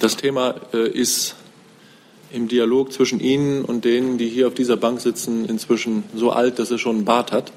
[0.00, 1.36] Das Thema äh, ist
[2.32, 6.58] im Dialog zwischen Ihnen und denen, die hier auf dieser Bank sitzen, inzwischen so alt,
[6.58, 7.52] dass er schon einen Bart hat.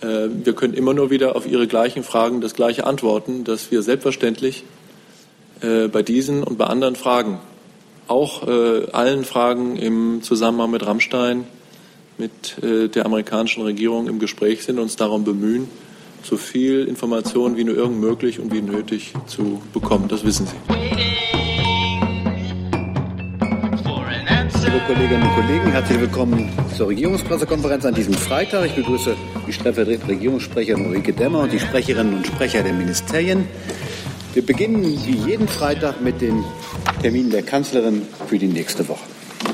[0.00, 3.82] Äh, wir können immer nur wieder auf Ihre gleichen Fragen das Gleiche antworten, dass wir
[3.82, 4.64] selbstverständlich
[5.60, 7.38] äh, bei diesen und bei anderen Fragen,
[8.08, 8.42] auch
[8.92, 11.46] allen Fragen im Zusammenhang mit Rammstein,
[12.18, 15.68] mit der amerikanischen Regierung im Gespräch sind, uns darum bemühen,
[16.24, 20.08] so viel Information wie nur irgend möglich und wie nötig zu bekommen.
[20.08, 21.59] Das wissen Sie.
[24.72, 28.66] Liebe Kolleginnen und Kollegen, herzlich willkommen zur Regierungspressekonferenz an diesem Freitag.
[28.66, 33.48] Ich begrüße die stellvertretende Regierungssprecherin Ulrike Demmer und die Sprecherinnen und Sprecher der Ministerien.
[34.32, 36.44] Wir beginnen wie jeden Freitag mit den
[37.02, 39.02] Terminen der Kanzlerin für die nächste Woche.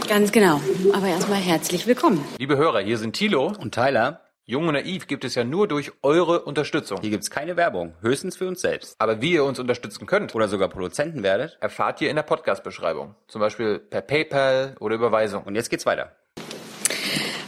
[0.07, 0.61] Ganz genau.
[0.93, 2.23] Aber erstmal herzlich willkommen.
[2.39, 4.21] Liebe Hörer, hier sind Thilo und Tyler.
[4.49, 7.01] Jung und Naiv gibt es ja nur durch eure Unterstützung.
[7.01, 8.95] Hier gibt es keine Werbung, höchstens für uns selbst.
[8.99, 13.17] Aber wie ihr uns unterstützen könnt oder sogar Produzenten werdet, erfahrt ihr in der Podcast-Beschreibung.
[13.27, 15.43] Zum Beispiel per PayPal oder Überweisung.
[15.43, 16.13] Und jetzt geht's weiter.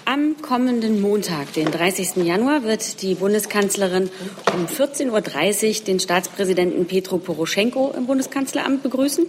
[0.07, 2.17] Am kommenden Montag, den 30.
[2.17, 4.11] Januar, wird die Bundeskanzlerin
[4.53, 9.27] um 14.30 Uhr den Staatspräsidenten Petro Poroschenko im Bundeskanzleramt begrüßen.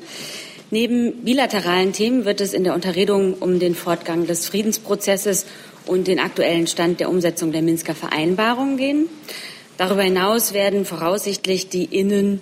[0.71, 5.47] Neben bilateralen Themen wird es in der Unterredung um den Fortgang des Friedensprozesses
[5.87, 9.09] und den aktuellen Stand der Umsetzung der Minsker Vereinbarung gehen.
[9.77, 12.39] Darüber hinaus werden voraussichtlich die innen-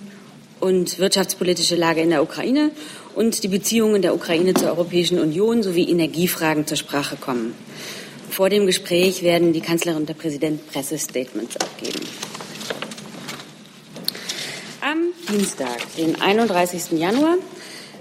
[0.60, 2.72] und wirtschaftspolitische Lage in der Ukraine
[3.16, 7.54] und die Beziehungen der Ukraine zur Europäischen Union sowie Energiefragen zur Sprache kommen.
[8.30, 12.02] Vor dem Gespräch werden die Kanzlerin und der Präsident Pressestatements abgeben.
[14.82, 17.00] Am Dienstag, den 31.
[17.00, 17.38] Januar,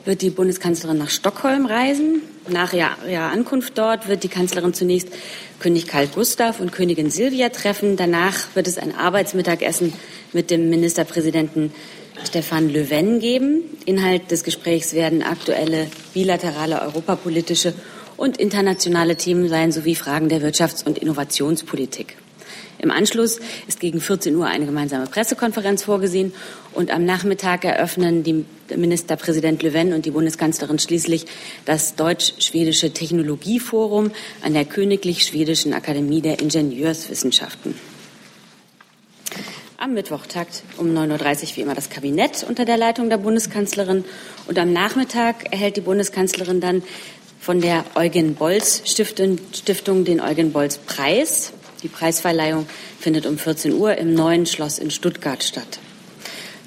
[0.07, 2.23] wird die Bundeskanzlerin nach Stockholm reisen.
[2.49, 5.09] Nach ihrer Ankunft dort wird die Kanzlerin zunächst
[5.59, 7.97] König Karl Gustav und Königin Silvia treffen.
[7.97, 9.93] Danach wird es ein Arbeitsmittagessen
[10.33, 11.73] mit dem Ministerpräsidenten
[12.25, 13.63] Stefan Löwen geben.
[13.85, 17.75] Inhalt des Gesprächs werden aktuelle bilaterale europapolitische
[18.17, 22.17] und internationale Themen sein sowie Fragen der Wirtschafts- und Innovationspolitik.
[22.79, 26.33] Im Anschluss ist gegen 14 Uhr eine gemeinsame Pressekonferenz vorgesehen
[26.73, 28.45] und am Nachmittag eröffnen die
[28.75, 31.27] Ministerpräsident Le Pen und die Bundeskanzlerin schließlich
[31.65, 34.11] das Deutsch-Schwedische Technologieforum
[34.43, 37.75] an der Königlich Schwedischen Akademie der Ingenieurswissenschaften.
[39.79, 44.05] Am Mittwoch tagt um 9.30 Uhr wie immer das Kabinett unter der Leitung der Bundeskanzlerin
[44.47, 46.83] und am Nachmittag erhält die Bundeskanzlerin dann
[47.41, 51.53] von der Eugen Bolz Stiftung, Stiftung den Eugen Bolz Preis.
[51.83, 52.67] Die Preisverleihung
[52.99, 55.79] findet um 14 Uhr im neuen Schloss in Stuttgart statt.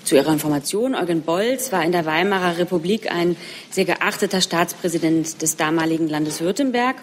[0.03, 3.35] Zu Ihrer Information, Eugen Bolz war in der Weimarer Republik ein
[3.69, 6.95] sehr geachteter Staatspräsident des damaligen Landes Württemberg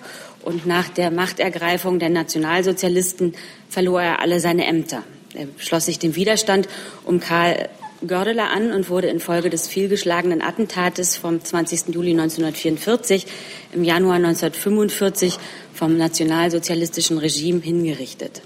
[0.42, 3.34] und nach der Machtergreifung der Nationalsozialisten
[3.68, 5.04] verlor er alle seine Ämter.
[5.34, 6.68] Er schloss sich dem Widerstand
[7.04, 7.68] um Karl
[8.06, 11.94] Gördeler an und wurde infolge des fehlgeschlagenen Attentates vom 20.
[11.94, 13.26] Juli 1944
[13.72, 15.38] im Januar 1945
[15.76, 18.42] vom nationalsozialistischen Regime hingerichtet.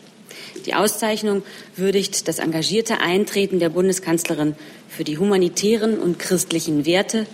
[0.66, 1.42] Die Auszeichnung
[1.76, 4.54] würdigt das engagierte Eintreten der Bundeskanzlerin
[4.88, 7.26] für die humanitären und christlichen Werte.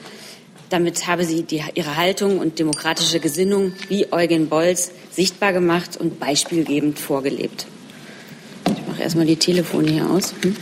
[0.69, 6.21] Damit habe sie die, ihre Haltung und demokratische Gesinnung wie Eugen Bolz sichtbar gemacht und
[6.21, 7.67] beispielgebend vorgelebt.
[8.67, 10.34] Ich mache erstmal die Telefone hier aus.
[10.43, 10.57] Hm?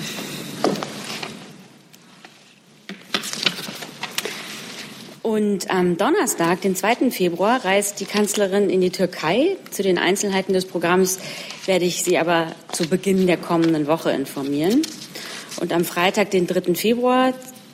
[5.35, 7.11] Und am Donnerstag, den 2.
[7.11, 9.57] Februar, reist die Kanzlerin in die Türkei.
[9.73, 11.19] Zu den Einzelheiten des Programms
[11.67, 14.83] werde ich Sie aber zu Beginn der kommenden Woche informieren.
[15.61, 16.77] Und am Freitag, den 3.
[16.77, 17.33] Februar,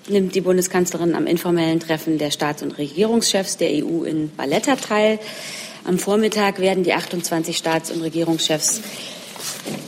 [0.09, 5.19] nimmt die Bundeskanzlerin am informellen Treffen der Staats- und Regierungschefs der EU in Valletta teil.
[5.85, 8.81] Am Vormittag werden die 28 Staats- und Regierungschefs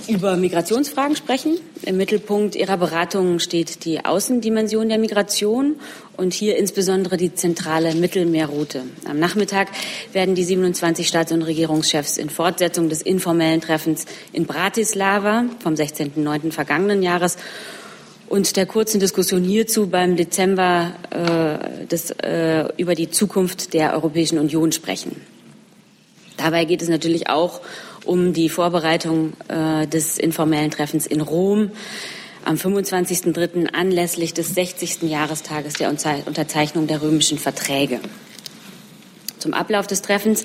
[0.09, 1.59] über Migrationsfragen sprechen.
[1.83, 5.77] Im Mittelpunkt Ihrer Beratungen steht die Außendimension der Migration
[6.17, 8.83] und hier insbesondere die zentrale Mittelmeerroute.
[9.09, 9.69] Am Nachmittag
[10.13, 16.53] werden die 27 Staats- und Regierungschefs in Fortsetzung des informellen Treffens in Bratislava vom 16.09.
[16.53, 17.37] vergangenen Jahres
[18.29, 24.39] und der kurzen Diskussion hierzu beim Dezember äh, des, äh, über die Zukunft der Europäischen
[24.39, 25.21] Union sprechen.
[26.39, 31.71] Dabei geht es natürlich auch um die Vorbereitung äh, des informellen Treffens in Rom
[32.45, 33.69] am 25.03.
[33.73, 35.03] anlässlich des 60.
[35.03, 38.01] Jahrestages der Unterzeichnung der römischen Verträge.
[39.39, 40.45] Zum Ablauf des Treffens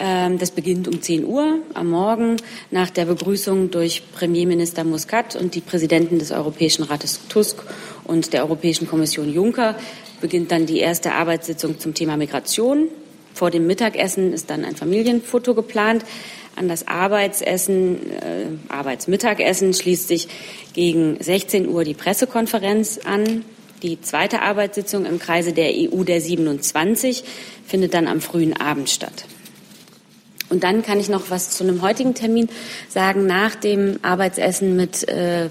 [0.00, 2.36] ähm, das beginnt um 10 Uhr am Morgen
[2.70, 7.64] nach der Begrüßung durch Premierminister Muscat und die Präsidenten des Europäischen Rates Tusk
[8.04, 9.74] und der Europäischen Kommission Juncker
[10.20, 12.88] beginnt dann die erste Arbeitssitzung zum Thema Migration.
[13.34, 16.04] Vor dem Mittagessen ist dann ein Familienfoto geplant.
[16.58, 20.26] An das Arbeitsessen, äh, Arbeitsmittagessen schließt sich
[20.72, 23.44] gegen 16 Uhr die Pressekonferenz an.
[23.82, 27.22] Die zweite Arbeitssitzung im Kreise der EU der 27
[27.64, 29.26] findet dann am frühen Abend statt.
[30.48, 32.48] Und dann kann ich noch was zu einem heutigen Termin
[32.88, 33.26] sagen.
[33.26, 35.50] Nach dem Arbeitsessen mit äh,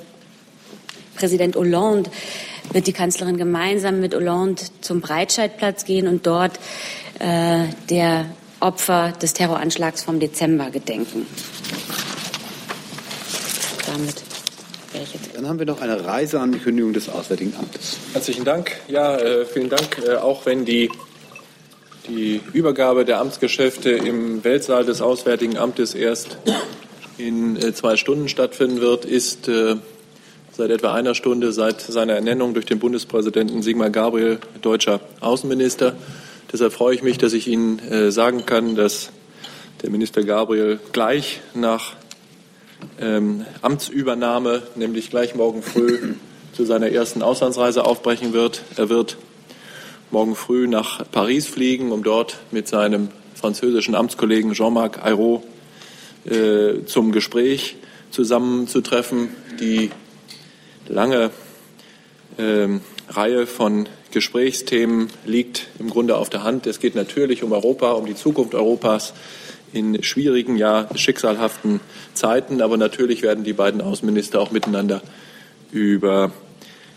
[1.15, 2.09] Präsident Hollande
[2.73, 6.59] wird die Kanzlerin gemeinsam mit Hollande zum Breitscheidplatz gehen und dort
[7.19, 8.25] äh, der
[8.59, 11.25] Opfer des Terroranschlags vom Dezember gedenken.
[13.85, 14.23] Damit
[14.91, 15.35] wäre ich jetzt.
[15.35, 17.97] Dann haben wir noch eine Reiseankündigung des Auswärtigen Amtes.
[18.13, 18.71] Herzlichen Dank.
[18.87, 20.01] Ja, äh, vielen Dank.
[20.05, 20.89] Äh, auch wenn die
[22.07, 26.37] die Übergabe der Amtsgeschäfte im Weltsaal des Auswärtigen Amtes erst
[27.17, 29.75] in äh, zwei Stunden stattfinden wird, ist äh,
[30.51, 35.95] seit etwa einer Stunde seit seiner Ernennung durch den Bundespräsidenten Sigmar Gabriel deutscher Außenminister.
[36.51, 39.11] Deshalb freue ich mich, dass ich Ihnen äh, sagen kann, dass
[39.81, 41.93] der Minister Gabriel gleich nach
[43.01, 46.15] ähm, Amtsübernahme, nämlich gleich morgen früh,
[46.53, 48.61] zu seiner ersten Auslandsreise aufbrechen wird.
[48.77, 49.17] Er wird
[50.09, 55.43] morgen früh nach Paris fliegen, um dort mit seinem französischen Amtskollegen Jean-Marc Ayrault
[56.25, 57.75] äh, zum Gespräch
[58.11, 59.29] zusammenzutreffen.
[59.59, 59.91] Die
[60.87, 61.31] lange
[62.37, 62.67] äh,
[63.09, 66.67] Reihe von Gesprächsthemen liegt im Grunde auf der Hand.
[66.67, 69.13] Es geht natürlich um Europa, um die Zukunft Europas
[69.73, 71.79] in schwierigen, ja schicksalhaften
[72.13, 72.61] Zeiten.
[72.61, 75.01] Aber natürlich werden die beiden Außenminister auch miteinander
[75.71, 76.31] über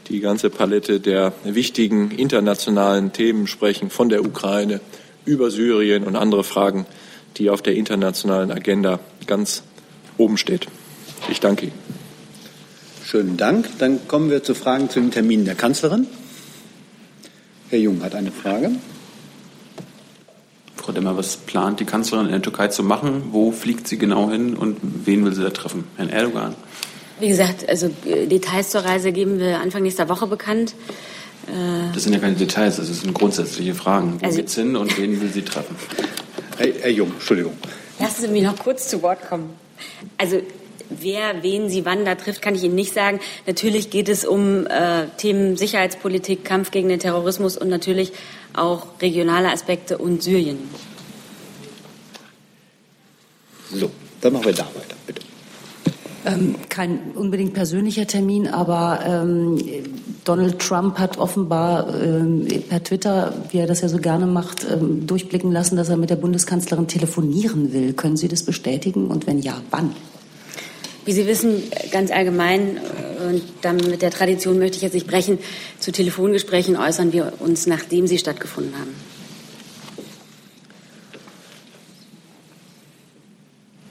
[0.09, 4.81] die ganze Palette der wichtigen internationalen Themen sprechen, von der Ukraine
[5.25, 6.87] über Syrien und andere Fragen,
[7.37, 9.63] die auf der internationalen Agenda ganz
[10.19, 10.67] oben steht.
[11.31, 11.75] Ich danke Ihnen.
[13.05, 13.69] Schönen Dank.
[13.79, 16.07] Dann kommen wir zu Fragen zu den Terminen der Kanzlerin.
[17.71, 18.73] Herr Jung hat eine Frage.
[20.75, 23.29] Frau Demmer, was plant die Kanzlerin in der Türkei zu machen?
[23.31, 25.85] Wo fliegt sie genau hin und wen will sie da treffen?
[25.97, 26.57] Herrn Erdogan?
[27.21, 30.75] Wie gesagt, also äh, Details zur Reise geben wir Anfang nächster Woche bekannt.
[31.47, 34.21] Äh, das sind ja keine Details, das sind grundsätzliche Fragen.
[34.21, 35.77] Wo also, geht's hin und wen will sie treffen?
[36.57, 37.53] Herr, Herr Jung, Entschuldigung.
[38.01, 39.51] Lassen Sie mich noch kurz zu Wort kommen.
[40.19, 40.41] Also
[40.91, 43.21] wer wen sie wann da trifft, kann ich Ihnen nicht sagen.
[43.47, 48.13] Natürlich geht es um äh, Themen Sicherheitspolitik, Kampf gegen den Terrorismus und natürlich
[48.55, 50.59] auch regionale Aspekte und Syrien.
[53.73, 53.91] So,
[54.21, 55.23] dann machen wir da weiter, bitte.
[56.27, 59.59] Ähm, kein unbedingt persönlicher Termin, aber ähm,
[60.25, 65.07] Donald Trump hat offenbar ähm, per Twitter, wie er das ja so gerne macht, ähm,
[65.07, 67.95] durchblicken lassen, dass er mit der Bundeskanzlerin telefonieren will.
[67.95, 69.95] Können Sie das bestätigen und wenn ja, wann?
[71.11, 75.09] Wie Sie wissen, ganz allgemein, äh, und dann mit der Tradition möchte ich jetzt nicht
[75.09, 75.41] brechen,
[75.81, 78.95] zu Telefongesprächen äußern wir uns, nachdem sie stattgefunden haben.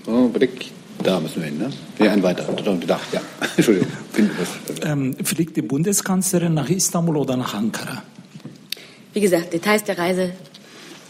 [0.07, 0.71] Oh, Blick.
[1.03, 1.69] Da müssen wir hin, ne?
[1.99, 2.55] Ja, ein weiterer.
[3.11, 3.21] Ja.
[3.57, 3.89] Entschuldigung.
[4.83, 8.01] Ähm, fliegt die Bundeskanzlerin nach Istanbul oder nach Ankara?
[9.11, 10.31] Wie gesagt, Details der Reise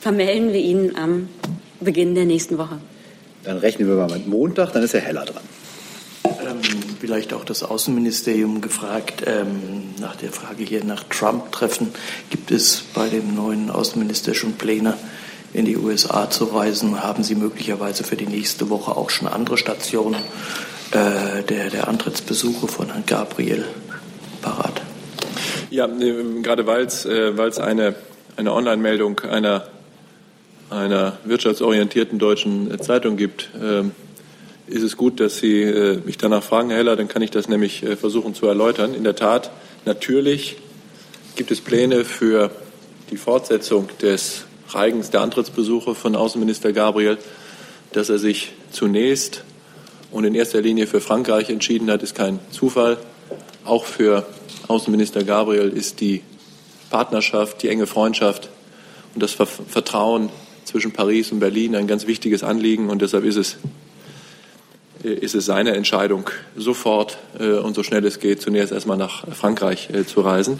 [0.02, 1.30] vermelden wir Ihnen am
[1.80, 2.80] Beginn der nächsten Woche.
[3.44, 5.44] Dann rechnen wir mal mit Montag, dann ist Herr Heller dran.
[7.10, 11.90] Ähm, vielleicht auch das Außenministerium gefragt, ähm, nach der Frage hier nach Trump-Treffen.
[12.30, 14.94] Gibt es bei dem neuen Außenminister schon Pläne,
[15.52, 17.02] in die USA zu reisen?
[17.02, 20.22] Haben Sie möglicherweise für die nächste Woche auch schon andere Stationen
[20.92, 23.66] äh, der, der Antrittsbesuche von Herrn Gabriel
[24.44, 24.82] parat?
[25.72, 27.96] Ja, gerade weil es äh, eine,
[28.38, 29.64] eine Online-Meldung einer,
[30.70, 33.86] einer wirtschaftsorientierten deutschen Zeitung gibt, äh,
[34.70, 37.50] ist es gut, dass Sie äh, mich danach fragen, Herr Heller, dann kann ich das
[37.50, 38.94] nämlich äh, versuchen zu erläutern.
[38.94, 39.52] In der Tat,
[39.86, 40.58] natürlich
[41.36, 42.52] gibt es Pläne für
[43.10, 47.18] die Fortsetzung des Reigens der Antrittsbesuche von Außenminister Gabriel,
[47.92, 49.44] dass er sich zunächst
[50.12, 52.98] und in erster Linie für Frankreich entschieden hat, ist kein Zufall.
[53.66, 54.26] Auch für
[54.68, 56.22] Außenminister Gabriel ist die
[56.90, 58.50] Partnerschaft, die enge Freundschaft
[59.14, 60.30] und das Vertrauen
[60.66, 62.90] zwischen Paris und Berlin ein ganz wichtiges Anliegen.
[62.90, 63.58] Und deshalb ist es,
[65.04, 69.90] ist es seine Entscheidung, sofort äh, und so schnell es geht, zunächst erstmal nach Frankreich
[69.92, 70.60] äh, zu reisen.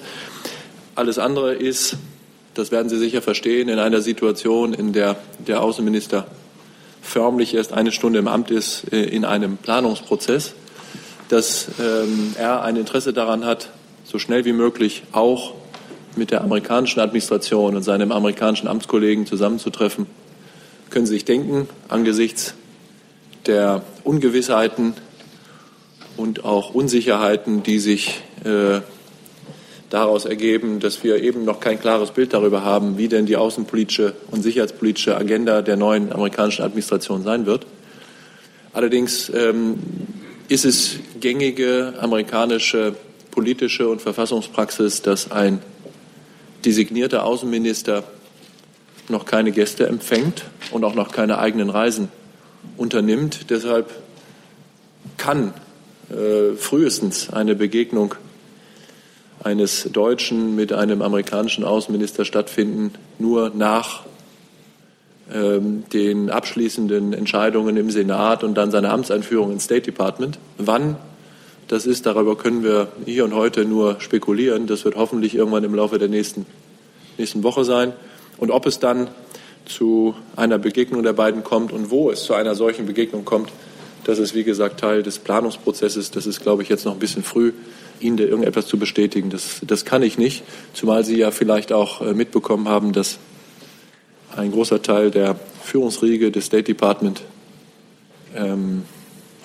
[0.96, 1.98] Alles andere ist
[2.60, 5.18] das werden Sie sicher verstehen, in einer Situation, in der
[5.48, 6.28] der Außenminister
[7.02, 10.54] förmlich erst eine Stunde im Amt ist, äh, in einem Planungsprozess,
[11.30, 13.70] dass ähm, er ein Interesse daran hat,
[14.04, 15.54] so schnell wie möglich auch
[16.16, 20.08] mit der amerikanischen Administration und seinem amerikanischen Amtskollegen zusammenzutreffen.
[20.90, 22.56] Können Sie sich denken, angesichts
[23.46, 24.94] der Ungewissheiten
[26.18, 28.82] und auch Unsicherheiten, die sich äh,
[29.90, 34.14] daraus ergeben, dass wir eben noch kein klares Bild darüber haben, wie denn die außenpolitische
[34.30, 37.66] und sicherheitspolitische Agenda der neuen amerikanischen Administration sein wird.
[38.74, 39.80] Allerdings ähm,
[40.48, 42.96] ist es gängige amerikanische
[43.32, 45.62] politische und Verfassungspraxis, dass ein
[46.66, 48.04] designierter Außenminister
[49.08, 52.10] noch keine Gäste empfängt und auch noch keine eigenen Reisen
[52.78, 53.50] unternimmt.
[53.50, 53.90] Deshalb
[55.18, 55.54] kann
[56.10, 58.16] äh, frühestens eine Begegnung
[59.44, 64.04] eines Deutschen mit einem amerikanischen Außenminister stattfinden, nur nach
[65.32, 70.40] ähm, den abschließenden Entscheidungen im Senat und dann seiner Amtseinführung ins State Department.
[70.58, 70.98] Wann
[71.70, 74.66] das ist, darüber können wir hier und heute nur spekulieren.
[74.66, 76.48] Das wird hoffentlich irgendwann im Laufe der nächsten,
[77.20, 77.94] nächsten Woche sein.
[78.38, 79.08] Und ob es dann
[79.70, 83.52] zu einer Begegnung der beiden kommt und wo es zu einer solchen Begegnung kommt,
[84.04, 86.12] das ist, wie gesagt, Teil des Planungsprozesses.
[86.12, 87.54] Das ist, glaube ich, jetzt noch ein bisschen früh,
[88.00, 89.30] Ihnen da irgendetwas zu bestätigen.
[89.30, 93.20] Das, das kann ich nicht, zumal Sie ja vielleicht auch äh, mitbekommen haben, dass
[94.36, 97.22] ein großer Teil der Führungsriege des State Department
[98.36, 98.84] ähm,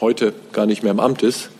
[0.01, 1.51] heute gar nicht mehr im Amt ist.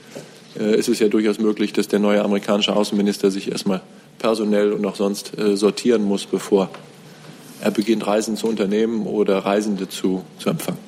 [0.59, 3.83] Äh, ist es ja durchaus möglich, dass der neue amerikanische Außenminister sich erstmal
[4.19, 6.71] personell und auch sonst äh, sortieren muss, bevor
[7.61, 10.79] er beginnt, Reisen zu unternehmen oder Reisende zu, zu empfangen.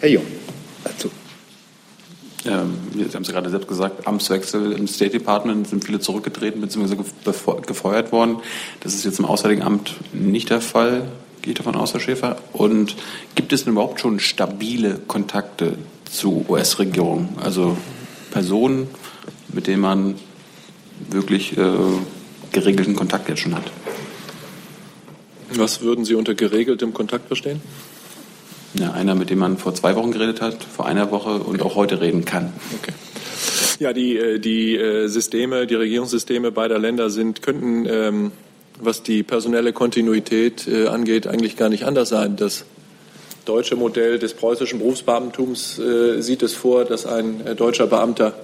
[0.00, 0.24] Herr Jung,
[0.84, 1.10] dazu.
[2.44, 6.96] Ähm, Sie haben es gerade selbst gesagt, Amtswechsel im State Department sind viele zurückgetreten bzw.
[7.66, 8.38] gefeuert worden.
[8.80, 11.08] Das ist jetzt im Auswärtigen Amt nicht der Fall,
[11.40, 12.36] gehe ich davon aus, Herr Schäfer.
[12.52, 12.96] Und
[13.34, 15.76] gibt es denn überhaupt schon stabile Kontakte
[16.10, 17.30] zu US-Regierungen?
[17.42, 17.76] Also
[18.32, 18.88] Personen,
[19.52, 20.14] mit denen man
[21.10, 21.72] wirklich äh,
[22.52, 23.70] geregelten Kontakt jetzt schon hat?
[25.56, 27.60] Was würden Sie unter geregeltem Kontakt verstehen?
[28.74, 31.74] Ja, einer, mit dem man vor zwei Wochen geredet hat, vor einer Woche und auch
[31.74, 32.52] heute reden kann.
[32.80, 32.92] Okay.
[33.78, 38.32] Ja, die, äh, die äh, Systeme, die Regierungssysteme beider Länder sind, könnten, ähm,
[38.80, 42.36] was die personelle Kontinuität äh, angeht, eigentlich gar nicht anders sein.
[42.36, 42.64] Das
[43.44, 45.80] deutsche Modell des preußischen Berufsbeamtums
[46.20, 48.34] sieht es vor, dass ein deutscher Beamter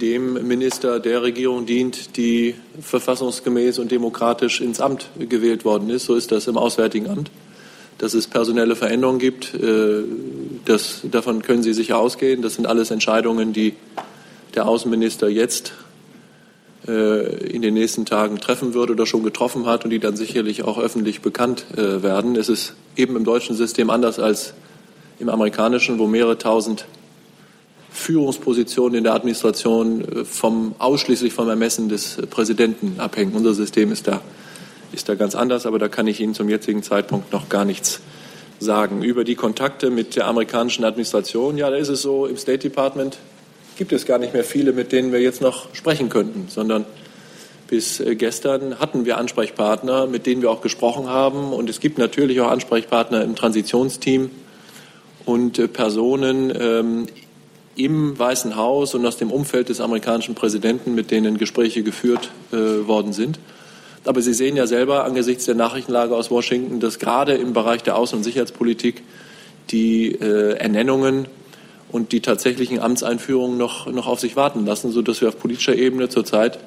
[0.00, 6.04] dem Minister der Regierung dient, die verfassungsgemäß und demokratisch ins Amt gewählt worden ist.
[6.04, 7.30] So ist das im Auswärtigen Amt
[8.00, 9.54] dass es personelle Veränderungen gibt.
[9.54, 10.02] Äh,
[10.64, 12.40] das, davon können Sie sicher ausgehen.
[12.40, 13.74] Das sind alles Entscheidungen, die
[14.54, 15.74] der Außenminister jetzt
[16.88, 20.62] äh, in den nächsten Tagen treffen wird oder schon getroffen hat und die dann sicherlich
[20.62, 22.36] auch öffentlich bekannt äh, werden.
[22.36, 24.54] Es ist eben im deutschen System anders als
[25.18, 26.86] im amerikanischen, wo mehrere tausend
[28.00, 33.34] Führungspositionen in der Administration vom, ausschließlich vom Ermessen des Präsidenten abhängen.
[33.34, 34.20] Unser System ist da
[34.92, 38.00] ist da ganz anders, aber da kann ich Ihnen zum jetzigen Zeitpunkt noch gar nichts
[38.58, 39.02] sagen.
[39.02, 43.18] Über die Kontakte mit der amerikanischen Administration, ja, da ist es so, im State Department
[43.76, 46.84] gibt es gar nicht mehr viele, mit denen wir jetzt noch sprechen könnten, sondern
[47.68, 51.52] bis äh, gestern hatten wir Ansprechpartner, mit denen wir auch gesprochen haben.
[51.52, 54.30] Und es gibt natürlich auch Ansprechpartner im Transitionsteam
[55.24, 57.06] und äh, Personen ähm,
[57.76, 62.56] im Weißen Haus und aus dem Umfeld des amerikanischen Präsidenten, mit denen Gespräche geführt äh,
[62.86, 63.38] worden sind.
[64.04, 67.96] Aber Sie sehen ja selber angesichts der Nachrichtenlage aus Washington, dass gerade im Bereich der
[67.96, 69.02] Außen- und Sicherheitspolitik
[69.70, 71.26] die äh, Ernennungen
[71.90, 76.08] und die tatsächlichen Amtseinführungen noch, noch auf sich warten lassen, sodass wir auf politischer Ebene
[76.08, 76.58] zurzeit,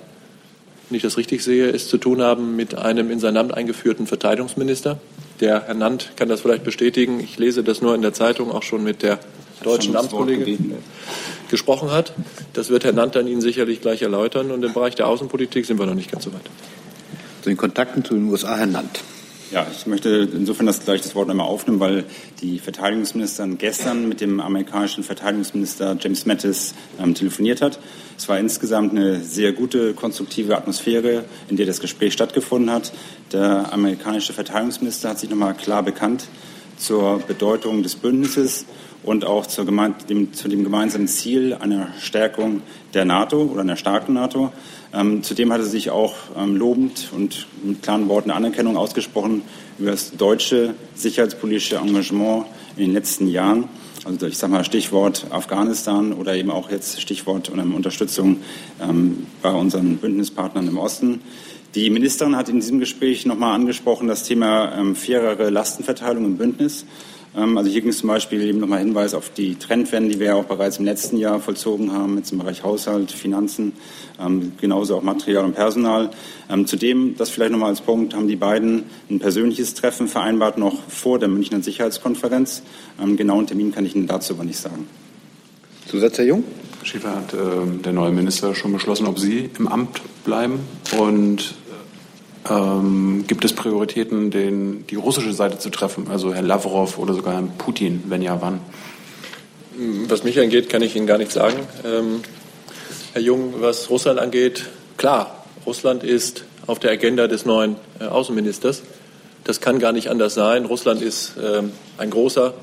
[0.89, 4.05] wenn ich das richtig sehe, es zu tun haben mit einem in sein Amt eingeführten
[4.05, 4.99] Verteidigungsminister.
[5.39, 7.19] Der Herr Nant kann das vielleicht bestätigen.
[7.19, 9.19] Ich lese das nur in der Zeitung, auch schon mit der
[9.63, 10.73] deutschen Amtskollegin
[11.49, 12.13] gesprochen hat.
[12.53, 14.51] Das wird Herr Nant dann Ihnen sicherlich gleich erläutern.
[14.51, 16.41] Und im Bereich der Außenpolitik sind wir noch nicht ganz so weit
[17.43, 19.01] zu den Kontakten zu den USA, Herr Nant.
[19.51, 22.05] Ja, ich möchte insofern das gleich das Wort einmal aufnehmen, weil
[22.41, 27.79] die Verteidigungsministerin gestern mit dem amerikanischen Verteidigungsminister James Mattis ähm, telefoniert hat.
[28.17, 32.93] Es war insgesamt eine sehr gute, konstruktive Atmosphäre, in der das Gespräch stattgefunden hat.
[33.33, 36.23] Der amerikanische Verteidigungsminister hat sich nochmal klar bekannt
[36.83, 38.65] zur Bedeutung des Bündnisses
[39.03, 39.47] und auch
[40.09, 42.61] dem, zu dem gemeinsamen Ziel einer Stärkung
[42.93, 44.51] der NATO oder einer starken NATO.
[44.93, 49.41] Ähm, zudem hat er sich auch ähm, lobend und mit klaren Worten Anerkennung ausgesprochen
[49.79, 53.69] über das deutsche sicherheitspolitische Engagement in den letzten Jahren.
[54.05, 58.41] Also ich sage mal Stichwort Afghanistan oder eben auch jetzt Stichwort Unterstützung
[58.81, 61.21] ähm, bei unseren Bündnispartnern im Osten.
[61.75, 66.85] Die Ministerin hat in diesem Gespräch nochmal angesprochen das Thema ähm, fairere Lastenverteilung im Bündnis.
[67.35, 70.27] Ähm, also hier ging es zum Beispiel eben nochmal Hinweis auf die Trendwende, die wir
[70.27, 73.73] ja auch bereits im letzten Jahr vollzogen haben, jetzt im Bereich Haushalt, Finanzen,
[74.23, 76.11] ähm, genauso auch Material und Personal.
[76.47, 80.75] Ähm, zudem, das vielleicht nochmal als Punkt, haben die beiden ein persönliches Treffen vereinbart, noch
[80.89, 82.61] vor der Münchner Sicherheitskonferenz.
[83.15, 84.87] Genauen Termin kann ich Ihnen dazu aber nicht sagen.
[85.87, 86.43] Zusatz, Herr Jung?
[86.83, 87.37] Schäfer hat äh,
[87.83, 90.59] der neue Minister schon beschlossen, ob Sie im Amt bleiben
[90.97, 91.55] und
[92.49, 97.33] ähm, gibt es Prioritäten, den, die russische Seite zu treffen, also Herr Lavrov oder sogar
[97.33, 98.59] Herrn Putin, wenn ja, wann?
[100.07, 101.57] Was mich angeht, kann ich Ihnen gar nichts sagen.
[101.83, 102.21] Ähm,
[103.13, 108.83] Herr Jung, was Russland angeht, klar, Russland ist auf der Agenda des neuen äh, Außenministers.
[109.43, 110.65] Das kann gar nicht anders sein.
[110.65, 112.53] Russland ist ähm, ein großer,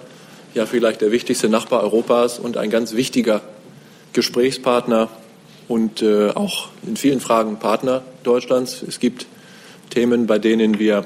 [0.55, 3.43] ja vielleicht der wichtigste Nachbar Europas und ein ganz wichtiger
[4.13, 5.09] Gesprächspartner
[5.69, 8.83] und äh, auch in vielen Fragen Partner Deutschlands.
[8.83, 9.27] Es gibt
[9.91, 11.05] Themen, bei denen wir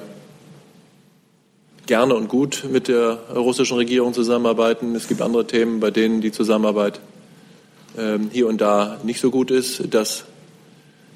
[1.87, 4.95] gerne und gut mit der russischen Regierung zusammenarbeiten.
[4.95, 7.01] Es gibt andere Themen, bei denen die Zusammenarbeit
[7.99, 10.25] ähm, hier und da nicht so gut ist, dass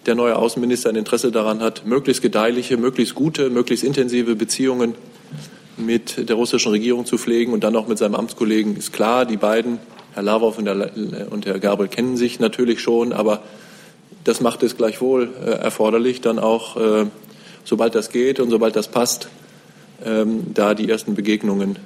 [0.06, 4.94] der neue Außenminister ein Interesse daran hat, möglichst gedeihliche, möglichst gute, möglichst intensive Beziehungen
[5.76, 9.36] mit der russischen Regierung zu pflegen und dann auch mit seinem Amtskollegen ist klar, die
[9.36, 9.78] beiden,
[10.14, 10.66] Herr Lavrov und,
[11.46, 13.42] Herr, Gabel, kennen sich natürlich schon, aber
[14.24, 17.06] das macht es gleichwohl äh, erforderlich, dann auch, äh,
[17.68, 19.28] sobald das geht und sobald das passt,
[20.04, 21.76] ähm, da die ersten Begegnungen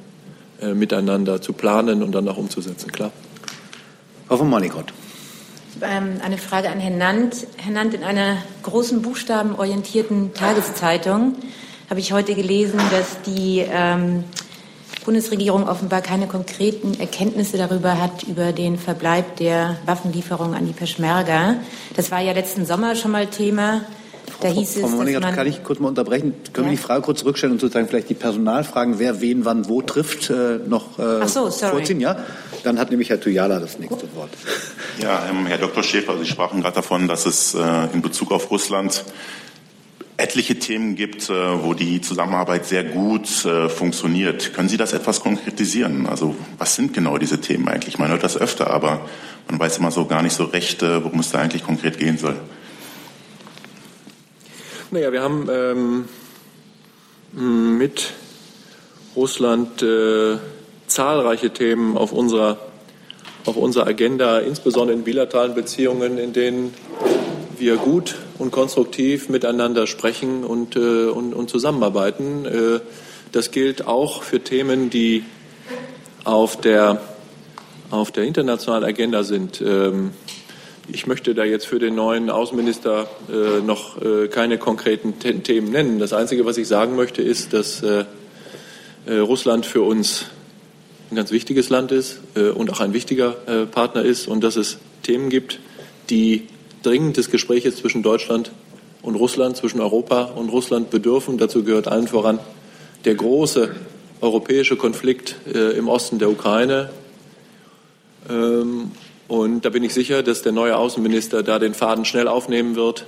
[0.61, 2.93] äh, miteinander zu planen und dann auch umzusetzen.
[2.93, 3.11] Klar.
[4.29, 4.93] Frau von Monikot.
[5.81, 7.47] Ähm, eine Frage an Herrn Nant.
[7.57, 11.35] Herr Nant, in einer großen buchstabenorientierten Tageszeitung
[11.91, 14.25] habe ich heute gelesen, dass die ähm,
[15.05, 21.57] Bundesregierung offenbar keine konkreten Erkenntnisse darüber hat, über den Verbleib der Waffenlieferung an die Peschmerga.
[21.97, 23.81] Das war ja letzten Sommer schon mal Thema.
[24.43, 26.35] Da hieß Frau, Frau Moninger, kann ich kurz mal unterbrechen?
[26.53, 26.73] Können ja.
[26.73, 30.31] wir die Frage kurz zurückstellen und sozusagen vielleicht die Personalfragen, wer wen wann wo trifft,
[30.31, 32.01] äh, noch äh, so, vorziehen?
[32.01, 32.17] Ja?
[32.65, 34.31] Dann hat nämlich Herr Tuyala das nächste Wort.
[35.01, 35.83] Ja, ähm, Herr Dr.
[35.83, 37.61] Schäfer, Sie sprachen gerade davon, dass es äh,
[37.93, 39.05] in Bezug auf Russland
[40.17, 44.55] etliche Themen gibt, äh, wo die Zusammenarbeit sehr gut äh, funktioniert.
[44.55, 46.07] Können Sie das etwas konkretisieren?
[46.07, 47.99] Also was sind genau diese Themen eigentlich?
[47.99, 49.01] Man hört das öfter, aber
[49.49, 52.19] man weiß immer so gar nicht so recht, äh, worum es da eigentlich konkret gehen
[52.19, 52.37] soll.
[54.93, 56.05] Naja, wir haben ähm,
[57.79, 58.13] mit
[59.17, 60.37] Russland äh,
[60.87, 62.59] zahlreiche Themen auf unserer,
[63.47, 66.75] auf unserer Agenda, insbesondere in bilateralen Beziehungen, in denen
[67.57, 72.45] wir gut und konstruktiv miteinander sprechen und, äh, und, und zusammenarbeiten.
[72.45, 72.81] Äh,
[73.33, 75.25] das gilt auch für Themen, die
[76.25, 77.01] auf der,
[77.91, 79.59] auf der internationalen Agenda sind.
[79.63, 80.11] Ähm,
[80.95, 85.99] ich möchte da jetzt für den neuen Außenminister äh, noch äh, keine konkreten Themen nennen.
[85.99, 88.05] Das Einzige, was ich sagen möchte, ist, dass äh,
[89.07, 90.27] äh Russland für uns
[91.11, 94.57] ein ganz wichtiges Land ist äh, und auch ein wichtiger äh, Partner ist und dass
[94.57, 95.61] es Themen gibt,
[96.11, 96.47] die
[96.83, 98.53] dringend des Gespräches zwischen Deutschland
[99.01, 101.39] und Russland, zwischen Europa und Russland bedürfen.
[101.39, 102.39] Dazu gehört allen voran
[103.05, 103.75] der große
[104.21, 106.91] europäische Konflikt im Osten der Ukraine.
[108.31, 108.93] Ähm,
[109.33, 113.07] und da bin ich sicher, dass der neue Außenminister da den Faden schnell aufnehmen wird,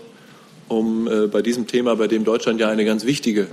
[0.69, 3.49] um äh, bei diesem Thema, bei dem Deutschland ja eine ganz wichtige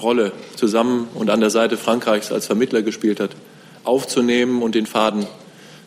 [0.00, 3.32] Rolle zusammen und an der Seite Frankreichs als Vermittler gespielt hat,
[3.82, 5.26] aufzunehmen und den Faden,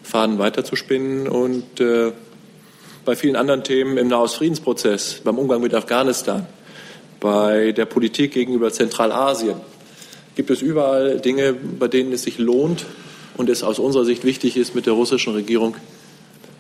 [0.04, 1.30] Faden weiterzuspinnen.
[1.30, 2.12] Und äh,
[3.06, 6.46] bei vielen anderen Themen im Nahostfriedensprozess, beim Umgang mit Afghanistan,
[7.22, 9.56] bei der Politik gegenüber Zentralasien
[10.36, 12.86] gibt es überall Dinge, bei denen es sich lohnt
[13.38, 15.78] und es aus unserer Sicht wichtig ist, mit der russischen Regierung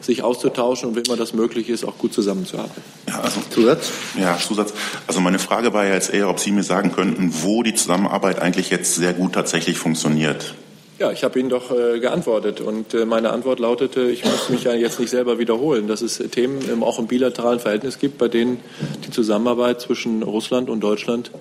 [0.05, 2.83] sich auszutauschen und wenn immer das möglich ist, auch gut zusammenzuarbeiten.
[3.07, 3.91] Ja, also, Zusatz?
[4.19, 4.73] Ja, Zusatz.
[5.07, 8.39] Also meine Frage war ja jetzt eher, ob Sie mir sagen könnten, wo die Zusammenarbeit
[8.39, 10.55] eigentlich jetzt sehr gut tatsächlich funktioniert.
[10.97, 14.63] Ja, ich habe Ihnen doch äh, geantwortet und äh, meine Antwort lautete, ich muss mich
[14.63, 18.29] ja jetzt nicht selber wiederholen, dass es Themen ähm, auch im bilateralen Verhältnis gibt, bei
[18.29, 18.61] denen
[19.05, 21.31] die Zusammenarbeit zwischen Russland und Deutschland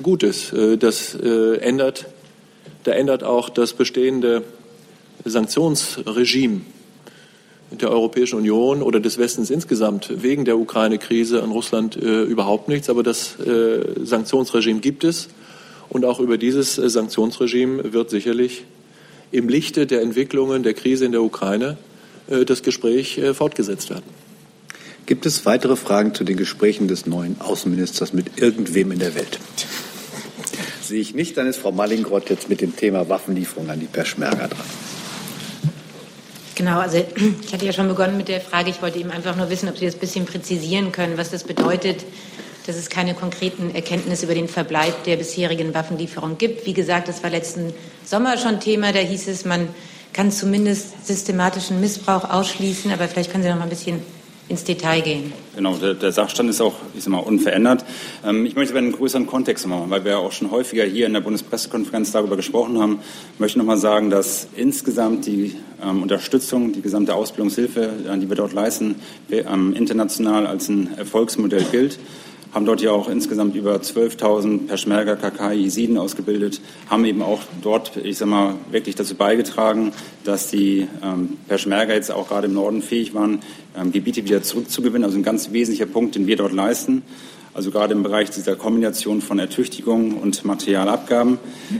[0.00, 0.52] gut ist.
[0.52, 2.06] Äh, das äh, ändert,
[2.84, 4.44] da ändert auch das bestehende
[5.24, 6.60] Sanktionsregime
[7.82, 12.90] der Europäischen Union oder des Westens insgesamt wegen der Ukraine-Krise an Russland äh, überhaupt nichts.
[12.90, 15.28] Aber das äh, Sanktionsregime gibt es.
[15.88, 18.64] Und auch über dieses äh, Sanktionsregime wird sicherlich
[19.30, 21.76] im Lichte der Entwicklungen der Krise in der Ukraine
[22.28, 24.04] äh, das Gespräch äh, fortgesetzt werden.
[25.06, 29.38] Gibt es weitere Fragen zu den Gesprächen des neuen Außenministers mit irgendwem in der Welt?
[30.80, 34.48] Sehe ich nicht, dann ist Frau Mallingrott jetzt mit dem Thema Waffenlieferung an die Peschmerga
[34.48, 34.93] dran.
[36.64, 36.96] Genau, also
[37.44, 39.76] ich hatte ja schon begonnen mit der Frage, ich wollte eben einfach nur wissen, ob
[39.76, 42.06] Sie das ein bisschen präzisieren können, was das bedeutet,
[42.66, 46.64] dass es keine konkreten Erkenntnisse über den Verbleib der bisherigen Waffenlieferung gibt.
[46.64, 47.74] Wie gesagt, das war letzten
[48.06, 49.68] Sommer schon Thema, da hieß es, man
[50.14, 54.00] kann zumindest systematischen Missbrauch ausschließen, aber vielleicht können Sie noch mal ein bisschen
[54.48, 55.32] ins Detail gehen.
[55.56, 57.84] Genau, der, der Sachstand ist auch ich sag mal, unverändert.
[58.24, 61.14] Ähm, ich möchte aber einen größeren Kontext machen, weil wir auch schon häufiger hier in
[61.14, 63.00] der Bundespressekonferenz darüber gesprochen haben.
[63.34, 68.28] Ich möchte noch mal sagen, dass insgesamt die ähm, Unterstützung, die gesamte Ausbildungshilfe, äh, die
[68.28, 68.96] wir dort leisten,
[69.30, 71.98] ähm, international als ein Erfolgsmodell gilt.
[72.54, 77.96] Haben dort ja auch insgesamt über 12.000 Peschmerga, Kakai, Jesiden ausgebildet, haben eben auch dort,
[77.96, 82.80] ich sag mal, wirklich dazu beigetragen, dass die ähm, Peschmerga jetzt auch gerade im Norden
[82.80, 83.40] fähig waren,
[83.76, 85.04] ähm, Gebiete wieder zurückzugewinnen.
[85.04, 87.02] Also ein ganz wesentlicher Punkt, den wir dort leisten
[87.54, 91.38] also gerade im Bereich dieser Kombination von Ertüchtigung und Materialabgaben.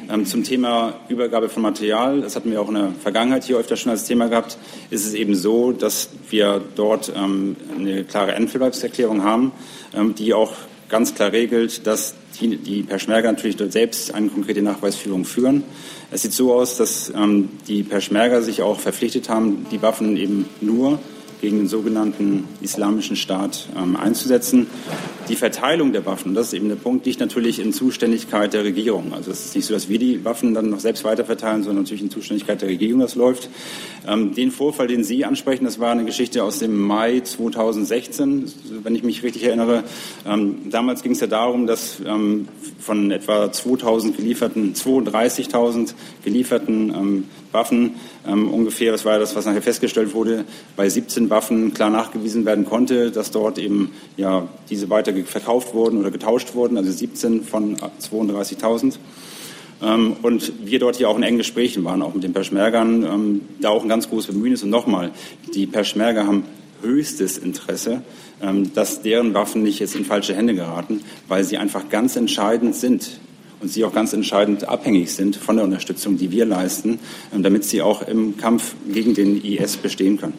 [0.08, 3.76] Ähm, zum Thema Übergabe von Material, das hatten wir auch in der Vergangenheit hier öfter
[3.76, 4.56] schon als Thema gehabt,
[4.90, 9.50] ist es eben so, dass wir dort ähm, eine klare Endvergleichserklärung haben,
[9.92, 10.52] ähm, die auch
[10.88, 15.64] ganz klar regelt, dass die, die Peschmerga natürlich dort selbst eine konkrete Nachweisführung führen.
[16.12, 20.48] Es sieht so aus, dass ähm, die Peschmerga sich auch verpflichtet haben, die Waffen eben
[20.60, 21.00] nur
[21.40, 24.66] gegen den sogenannten Islamischen Staat ähm, einzusetzen.
[25.28, 29.14] Die Verteilung der Waffen, das ist eben der Punkt, liegt natürlich in Zuständigkeit der Regierung.
[29.14, 32.02] Also es ist nicht so, dass wir die Waffen dann noch selbst weiterverteilen, sondern natürlich
[32.02, 33.48] in Zuständigkeit der Regierung das läuft.
[34.06, 38.94] Ähm, den Vorfall, den Sie ansprechen, das war eine Geschichte aus dem Mai 2016, wenn
[38.94, 39.84] ich mich richtig erinnere.
[40.26, 47.24] Ähm, damals ging es ja darum, dass ähm, von etwa 2000 gelieferten, 32.000 gelieferten ähm,
[47.54, 47.94] Waffen
[48.26, 50.44] ähm, ungefähr, das war das, was nachher festgestellt wurde,
[50.76, 55.98] bei 17 Waffen klar nachgewiesen werden konnte, dass dort eben ja diese weiter verkauft wurden
[55.98, 58.98] oder getauscht wurden, also 17 von 32.000.
[59.82, 63.40] Ähm, und wir dort hier auch in engen Gesprächen waren, auch mit den Peschmergern, ähm,
[63.60, 64.62] da auch ein ganz großes Bemühen ist.
[64.62, 65.12] Und nochmal,
[65.54, 66.44] die Peschmerger haben
[66.82, 68.02] höchstes Interesse,
[68.42, 72.74] ähm, dass deren Waffen nicht jetzt in falsche Hände geraten, weil sie einfach ganz entscheidend
[72.74, 73.20] sind
[73.64, 76.98] und sie auch ganz entscheidend abhängig sind von der Unterstützung, die wir leisten,
[77.32, 80.34] ähm, damit sie auch im Kampf gegen den IS bestehen können.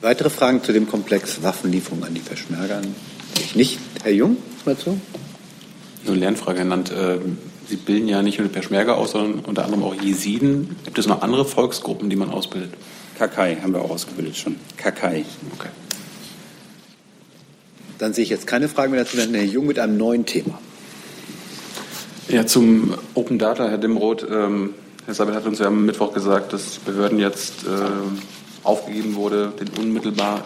[0.00, 2.80] Weitere Fragen zu dem Komplex Waffenlieferung an die Peschmerga?
[3.54, 3.78] Nicht.
[4.02, 4.98] Herr Jung, dazu?
[6.04, 6.90] Nur eine Lernfrage genannt.
[6.96, 7.36] Ähm,
[7.68, 10.74] sie bilden ja nicht nur die Peschmerga aus, sondern unter anderem auch Jesiden.
[10.84, 12.72] Gibt es noch andere Volksgruppen, die man ausbildet?
[13.18, 14.56] Kakai haben wir auch ausgebildet schon.
[14.78, 15.26] Kakai.
[15.58, 15.68] Okay.
[17.98, 19.18] Dann sehe ich jetzt keine Fragen mehr dazu.
[19.18, 20.58] Dann Herr Jung mit einem neuen Thema.
[22.28, 24.26] Ja, zum Open Data, Herr Dimroth.
[24.30, 24.74] Ähm,
[25.06, 27.68] Herr Sabel hat uns ja am Mittwoch gesagt, dass Behörden jetzt äh,
[28.64, 30.44] aufgegeben wurde, den unmittelbar,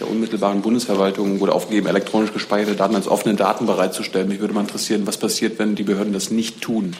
[0.00, 4.26] der unmittelbaren Bundesverwaltung wurde aufgegeben, elektronisch gespeicherte Daten als offene Daten bereitzustellen.
[4.26, 6.96] Mich würde mal interessieren, was passiert, wenn die Behörden das nicht tun?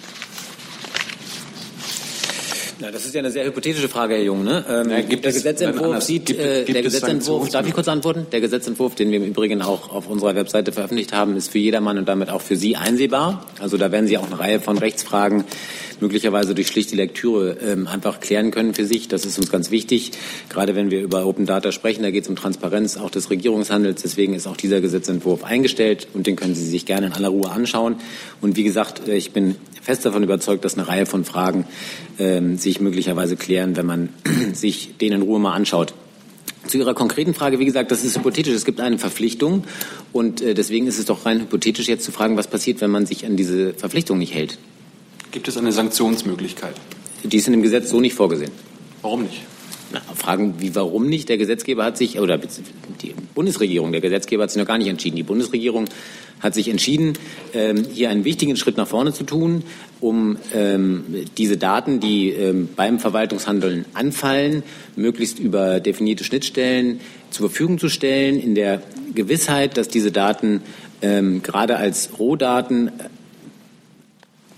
[2.79, 4.45] Na, das ist ja eine sehr hypothetische Frage, Herr Jung.
[4.45, 4.63] Ne?
[4.69, 8.27] Ähm, ja, gibt der Gesetzentwurf sieht, gibt, äh, gibt der Gesetzentwurf, darf ich kurz antworten?
[8.33, 11.97] Der Gesetzentwurf, den wir im Übrigen auch auf unserer Webseite veröffentlicht haben, ist für jedermann
[11.97, 13.47] und damit auch für Sie einsehbar.
[13.61, 15.45] Also da werden Sie auch eine Reihe von Rechtsfragen
[16.01, 19.09] möglicherweise durch schlichte Lektüre ähm, einfach klären können für sich.
[19.09, 20.13] Das ist uns ganz wichtig,
[20.49, 22.03] gerade wenn wir über Open Data sprechen.
[22.03, 24.03] Da geht es um Transparenz auch des Regierungshandels.
[24.03, 27.51] Deswegen ist auch dieser Gesetzentwurf eingestellt und den können Sie sich gerne in aller Ruhe
[27.51, 27.97] anschauen.
[28.41, 31.65] Und wie gesagt, äh, ich bin fest davon überzeugt, dass eine Reihe von Fragen
[32.19, 34.09] ähm, sich möglicherweise klären, wenn man
[34.53, 35.95] sich den in Ruhe mal anschaut.
[36.67, 38.53] Zu Ihrer konkreten Frage, wie gesagt, das ist hypothetisch.
[38.53, 39.65] Es gibt eine Verpflichtung
[40.13, 43.07] und äh, deswegen ist es doch rein hypothetisch jetzt zu fragen, was passiert, wenn man
[43.07, 44.59] sich an diese Verpflichtung nicht hält.
[45.37, 46.73] Gibt es eine Sanktionsmöglichkeit?
[47.23, 48.53] Die ist in dem Gesetz so nicht vorgesehen.
[49.03, 49.43] Warum nicht?
[49.93, 51.29] Na, fragen, wie warum nicht?
[51.29, 55.17] Der Gesetzgeber hat sich, oder die Bundesregierung, der Gesetzgeber hat sich noch gar nicht entschieden.
[55.17, 55.91] Die Bundesregierung
[56.41, 57.19] hat sich entschieden,
[57.53, 59.65] ähm, hier einen wichtigen Schritt nach vorne zu tun,
[60.01, 61.05] um ähm,
[61.37, 64.63] diese Daten, die ähm, beim Verwaltungshandeln anfallen,
[64.97, 68.81] möglichst über definierte Schnittstellen zur Verfügung zu stellen, in der
[69.15, 70.63] Gewissheit, dass diese Daten
[71.43, 72.91] gerade als Rohdaten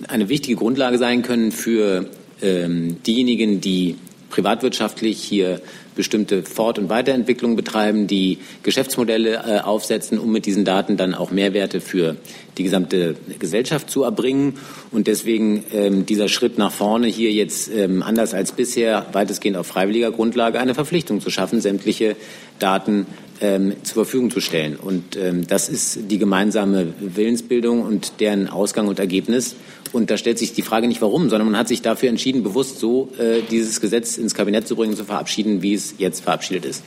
[0.06, 2.06] eine wichtige Grundlage sein können für
[2.40, 3.96] diejenigen, die
[4.30, 5.60] privatwirtschaftlich hier
[5.98, 11.32] bestimmte Fort- und Weiterentwicklung betreiben, die Geschäftsmodelle äh, aufsetzen, um mit diesen Daten dann auch
[11.32, 12.14] Mehrwerte für
[12.56, 14.54] die gesamte Gesellschaft zu erbringen.
[14.92, 19.66] Und deswegen ähm, dieser Schritt nach vorne hier jetzt ähm, anders als bisher weitestgehend auf
[19.66, 22.14] freiwilliger Grundlage eine Verpflichtung zu schaffen, sämtliche
[22.60, 23.06] Daten
[23.40, 24.76] ähm, zur Verfügung zu stellen.
[24.76, 29.56] Und ähm, das ist die gemeinsame Willensbildung und deren Ausgang und Ergebnis.
[29.92, 32.78] Und da stellt sich die Frage nicht warum, sondern man hat sich dafür entschieden, bewusst
[32.78, 36.82] so äh, dieses Gesetz ins Kabinett zu bringen, zu verabschieden, wie es jetzt verabschiedet ist.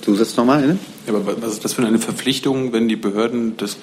[0.00, 0.66] Zusatz nochmal?
[0.66, 0.78] Ne?
[1.06, 3.76] Ja, aber was ist das für eine Verpflichtung, wenn die Behörden das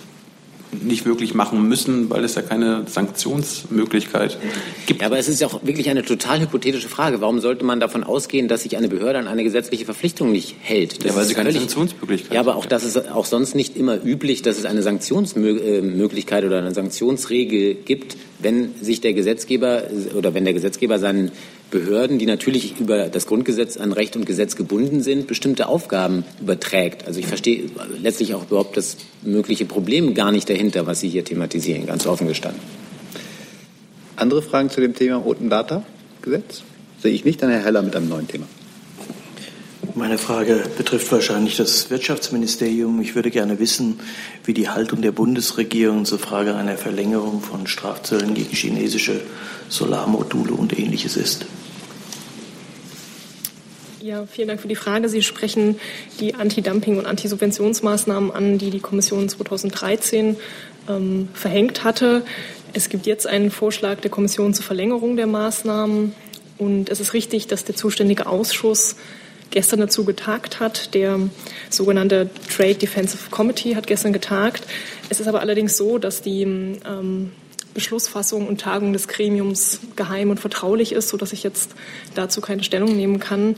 [0.72, 4.38] nicht wirklich machen müssen, weil es ja keine Sanktionsmöglichkeit
[4.86, 5.02] gibt.
[5.02, 7.22] Ja, aber es ist ja auch wirklich eine total hypothetische Frage.
[7.22, 11.04] Warum sollte man davon ausgehen, dass sich eine Behörde an eine gesetzliche Verpflichtung nicht hält?
[11.04, 12.36] Das ja, weil sie keine Sanktionsmöglichkeit hat.
[12.36, 16.60] Ja, aber auch das ist auch sonst nicht immer üblich, dass es eine Sanktionsmöglichkeit oder
[16.60, 19.84] eine Sanktionsregel gibt, wenn sich der Gesetzgeber
[20.16, 21.32] oder wenn der Gesetzgeber seinen
[21.72, 27.08] Behörden, die natürlich über das Grundgesetz an Recht und Gesetz gebunden sind, bestimmte Aufgaben überträgt.
[27.08, 27.64] Also ich verstehe
[28.00, 32.28] letztlich auch überhaupt das mögliche Problem gar nicht dahinter, was Sie hier thematisieren, ganz offen
[32.28, 32.62] gestanden.
[34.18, 35.84] Andere Fragen zu dem Thema Open Data
[36.22, 36.62] Gesetz?
[37.02, 38.46] Sehe ich nicht, dann Herr Heller mit einem neuen Thema.
[39.96, 43.02] Meine Frage betrifft wahrscheinlich das Wirtschaftsministerium.
[43.02, 44.00] Ich würde gerne wissen,
[44.46, 49.22] wie die Haltung der Bundesregierung zur Frage einer Verlängerung von Strafzöllen gegen chinesische
[49.70, 51.46] Solarmodule und ähnliches ist.
[54.02, 55.10] Ja, vielen Dank für die Frage.
[55.10, 55.78] Sie sprechen
[56.20, 60.38] die Anti-Dumping- und Antisubventionsmaßnahmen an, die die Kommission 2013
[60.90, 62.24] ähm, verhängt hatte.
[62.74, 66.14] Es gibt jetzt einen Vorschlag der Kommission zur Verlängerung der Maßnahmen.
[66.58, 68.96] Und es ist richtig, dass der zuständige Ausschuss
[69.52, 70.94] gestern dazu getagt hat.
[70.94, 71.20] Der
[71.70, 74.64] sogenannte Trade Defensive Committee hat gestern getagt.
[75.10, 77.32] Es ist aber allerdings so, dass die ähm,
[77.74, 81.72] Beschlussfassung und Tagung des Gremiums geheim und vertraulich ist, sodass ich jetzt
[82.16, 83.56] dazu keine Stellung nehmen kann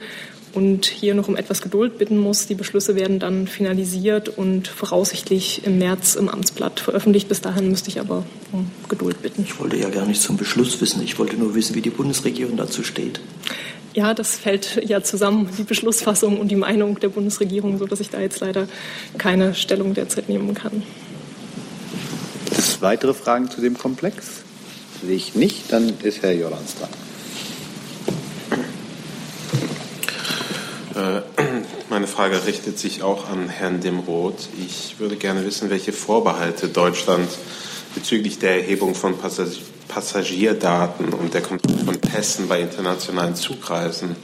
[0.54, 2.46] und hier noch um etwas Geduld bitten muss.
[2.48, 7.28] Die Beschlüsse werden dann finalisiert und voraussichtlich im März im Amtsblatt veröffentlicht.
[7.28, 9.44] Bis dahin müsste ich aber um Geduld bitten.
[9.44, 11.02] Ich wollte ja gar nicht zum Beschluss wissen.
[11.02, 13.20] Ich wollte nur wissen, wie die Bundesregierung dazu steht.
[13.94, 18.20] Ja, das fällt ja zusammen, die Beschlussfassung und die Meinung der Bundesregierung, sodass ich da
[18.20, 18.68] jetzt leider
[19.20, 20.82] keine Stellung derzeit nehmen kann.
[22.46, 24.44] Gibt es weitere Fragen zu dem Komplex?
[25.06, 26.90] Sehe ich nicht, dann ist Herr Jolans dran.
[30.96, 31.42] Äh,
[31.90, 34.50] meine Frage richtet sich auch an Herrn Demroth.
[34.60, 37.30] Ich würde gerne wissen, welche Vorbehalte Deutschland
[37.94, 39.18] bezüglich der Erhebung von
[39.94, 44.16] Passagierdaten und der Kontrolle von Pässen bei internationalen Zugreisen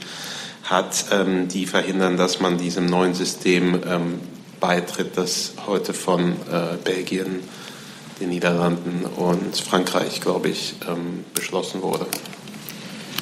[0.64, 4.20] hat, ähm, die verhindern, dass man diesem neuen System ähm,
[4.58, 7.40] beitritt, das heute von äh, Belgien,
[8.20, 12.06] den Niederlanden und Frankreich, glaube ich, ähm, beschlossen wurde.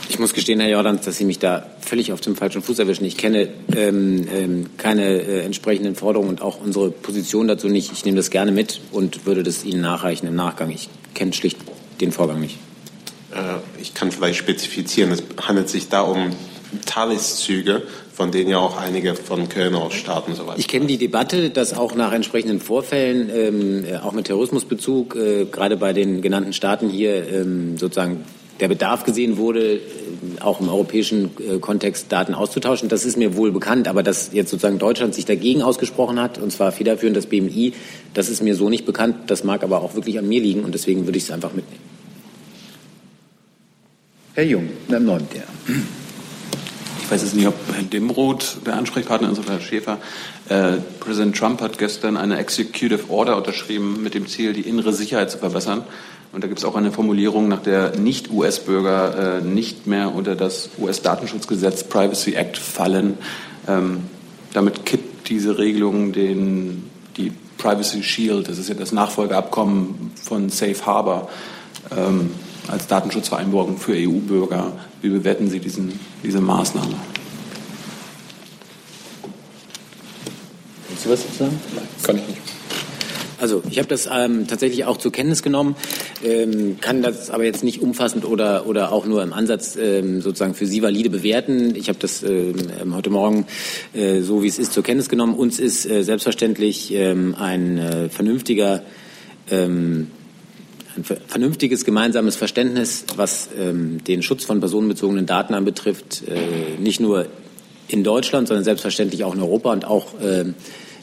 [0.08, 3.04] Ich muss gestehen, Herr Jordan, dass Sie mich da völlig auf dem falschen Fuß erwischen.
[3.04, 7.92] Ich kenne ähm, ähm, keine äh, entsprechenden Forderungen und auch unsere Position dazu nicht.
[7.92, 10.70] Ich nehme das gerne mit und würde das Ihnen nachreichen im Nachgang.
[10.70, 11.58] Ich kenne schlicht
[12.00, 12.58] den Vorgang nicht.
[13.32, 15.12] Äh, ich kann vielleicht spezifizieren.
[15.12, 16.32] Es handelt sich da um
[16.86, 17.82] Thales-Züge,
[18.12, 20.34] von denen ja auch einige von Köln aus starten.
[20.34, 20.58] Soweit.
[20.58, 25.44] Ich kenne die Debatte, dass auch nach entsprechenden Vorfällen, ähm, äh, auch mit Terrorismusbezug, äh,
[25.46, 28.24] gerade bei den genannten Staaten hier ähm, sozusagen
[28.60, 29.80] der Bedarf gesehen wurde, äh,
[30.40, 32.88] auch im europäischen äh, Kontext Daten auszutauschen.
[32.88, 36.50] Das ist mir wohl bekannt, aber dass jetzt sozusagen Deutschland sich dagegen ausgesprochen hat, und
[36.50, 37.72] zwar federführend das BMI,
[38.14, 39.16] das ist mir so nicht bekannt.
[39.28, 41.87] Das mag aber auch wirklich an mir liegen und deswegen würde ich es einfach mitnehmen.
[44.38, 45.42] Herr Jung, dann neunten
[47.02, 49.98] Ich weiß jetzt nicht, ob Herr Dimroth der Ansprechpartner ist oder Herr Schäfer.
[50.48, 55.32] Äh, Präsident Trump hat gestern eine Executive Order unterschrieben mit dem Ziel, die innere Sicherheit
[55.32, 55.82] zu verbessern.
[56.30, 60.70] Und da gibt es auch eine Formulierung, nach der Nicht-US-Bürger äh, nicht mehr unter das
[60.78, 63.18] US-Datenschutzgesetz Privacy Act fallen.
[63.66, 64.04] Ähm,
[64.52, 66.84] damit kippt diese Regelung den,
[67.16, 71.28] die Privacy Shield, das ist ja das Nachfolgeabkommen von Safe Harbor,
[71.96, 72.30] ähm,
[72.68, 74.72] als Datenschutzvereinbarung für EU-Bürger.
[75.00, 76.94] Wie bewerten Sie diesen, diese Maßnahme?
[80.88, 81.60] Willst du was sagen?
[81.74, 82.48] Nein, kann ich nicht.
[83.40, 85.76] Also ich habe das ähm, tatsächlich auch zur Kenntnis genommen,
[86.24, 90.54] ähm, kann das aber jetzt nicht umfassend oder, oder auch nur im Ansatz ähm, sozusagen
[90.54, 91.76] für Sie valide bewerten.
[91.76, 93.46] Ich habe das ähm, ähm, heute Morgen
[93.94, 95.34] äh, so, wie es ist, zur Kenntnis genommen.
[95.34, 98.82] Uns ist äh, selbstverständlich ähm, ein äh, vernünftiger
[100.98, 107.26] ein vernünftiges gemeinsames Verständnis, was ähm, den Schutz von personenbezogenen Daten anbetrifft, äh, nicht nur
[107.88, 110.44] in Deutschland, sondern selbstverständlich auch in Europa und auch äh,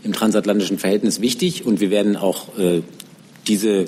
[0.04, 1.66] im transatlantischen Verhältnis wichtig.
[1.66, 2.82] Und wir werden auch äh,
[3.48, 3.86] diese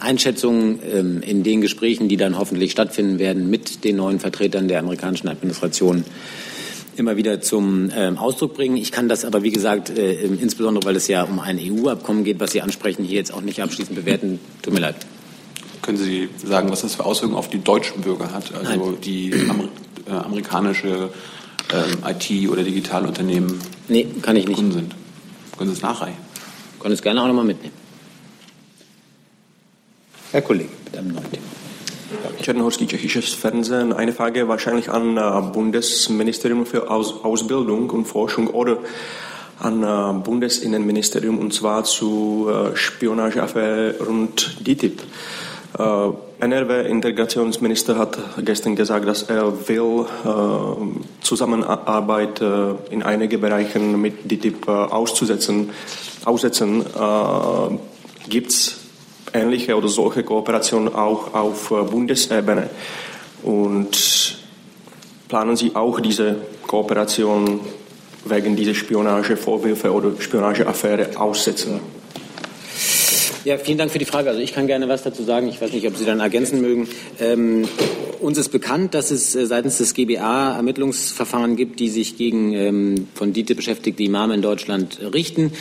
[0.00, 4.80] Einschätzungen ähm, in den Gesprächen, die dann hoffentlich stattfinden werden, mit den neuen Vertretern der
[4.80, 6.04] amerikanischen Administration
[6.96, 8.76] immer wieder zum ähm, Ausdruck bringen.
[8.76, 12.40] Ich kann das aber, wie gesagt, äh, insbesondere weil es ja um ein EU-Abkommen geht,
[12.40, 14.38] was Sie ansprechen, hier jetzt auch nicht abschließend bewerten.
[14.62, 14.96] Tut mir leid.
[15.84, 18.96] Können Sie sagen, was das für Auswirkungen auf die deutschen Bürger hat, also Nein.
[19.02, 19.68] die Amer
[20.06, 21.10] äh, amerikanische
[21.70, 24.56] äh, IT- oder Digitalunternehmen nee, kann ich nicht.
[24.56, 24.94] Kunden sind?
[25.58, 26.16] Können Sie es nachreichen?
[26.80, 27.74] Können es gerne auch nochmal mitnehmen.
[30.32, 31.44] Herr Kollege, mit einem neuen Thema.
[32.40, 33.92] Czernohorský tschechisches Fernsehen.
[33.92, 38.78] Eine Frage wahrscheinlich an äh, Bundesministerium für Aus Ausbildung und Forschung oder
[39.60, 45.02] an äh, Bundesinnenministerium und zwar zu äh, Spionageaffäre rund DITIB.
[45.76, 50.06] NRW-Integrationsminister hat gestern gesagt, dass er will
[51.20, 52.40] Zusammenarbeit
[52.90, 55.70] in einigen Bereichen mit DITIB auszusetzen.
[56.24, 56.84] Aussetzen.
[58.28, 58.84] Gibt es
[59.34, 62.70] ähnliche oder solche Kooperationen auch auf äh, Bundesebene.
[63.42, 64.38] Und
[65.28, 67.60] planen Sie auch diese Kooperation
[68.24, 71.80] wegen dieser Spionagevorwürfe oder Spionageaffäre aussetzen?
[73.44, 74.30] Ja, vielen Dank für die Frage.
[74.30, 75.48] Also ich kann gerne was dazu sagen.
[75.48, 76.88] Ich weiß nicht, ob Sie dann ergänzen mögen.
[77.20, 77.68] Ähm,
[78.18, 83.08] uns ist bekannt, dass es äh, seitens des GBA Ermittlungsverfahren gibt, die sich gegen ähm,
[83.14, 85.52] von DITE beschäftigte Imame in Deutschland richten.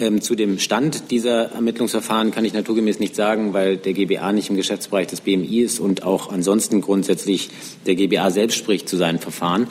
[0.00, 4.50] Ähm, zu dem Stand dieser Ermittlungsverfahren kann ich naturgemäß nicht sagen, weil der GBA nicht
[4.50, 7.50] im Geschäftsbereich des BMI ist und auch ansonsten grundsätzlich
[7.86, 9.68] der GBA selbst spricht zu seinen Verfahren.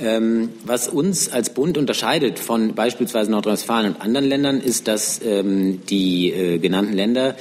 [0.00, 5.80] Ähm, was uns als Bund unterscheidet von beispielsweise Nordrhein-Westfalen und anderen Ländern, ist, dass ähm,
[5.86, 7.34] die äh, genannten Länder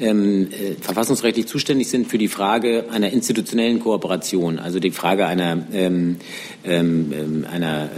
[0.00, 5.64] ähm, äh, verfassungsrechtlich zuständig sind für die Frage einer institutionellen Kooperation, also die Frage einer,
[5.72, 6.16] ähm,
[6.64, 7.90] ähm, ähm, einer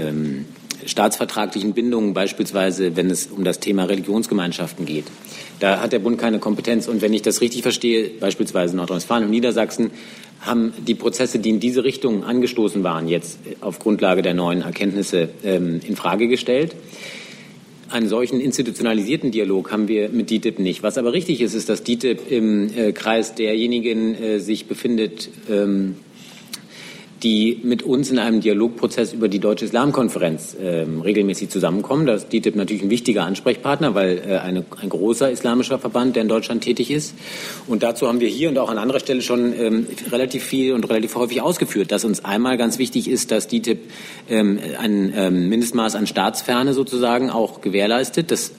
[0.85, 5.05] staatsvertraglichen Bindung, beispielsweise wenn es um das Thema Religionsgemeinschaften geht.
[5.61, 6.89] Da hat der Bund keine Kompetenz.
[6.89, 9.93] Und wenn ich das richtig verstehe, beispielsweise Nordrhein-Westfalen und Niedersachsen
[10.43, 15.31] haben die Prozesse, die in diese Richtung angestoßen waren, jetzt auf Grundlage der neuen Erkenntnisse
[15.45, 16.75] ähm, in Frage gestellt.
[17.89, 20.83] Einen solchen institutionalisierten Dialog haben wir mit DITIB nicht.
[20.83, 25.97] Was aber richtig ist, ist, dass DITIB im äh, Kreis derjenigen äh, sich befindet, ähm,
[27.23, 32.07] die mit uns in einem Dialogprozess über die Deutsche Islamkonferenz äh, regelmäßig zusammenkommen.
[32.07, 36.23] Da ist DITIB natürlich ein wichtiger Ansprechpartner, weil äh, eine, ein großer islamischer Verband, der
[36.23, 37.15] in Deutschland tätig ist.
[37.69, 40.89] Und dazu haben wir hier und auch an anderer Stelle schon ähm, relativ viel und
[40.89, 43.79] relativ häufig ausgeführt, dass uns einmal ganz wichtig ist, dass DITIB
[44.29, 48.33] ähm, ein ähm, Mindestmaß an Staatsferne sozusagen auch gewährleistet.
[48.33, 48.53] Das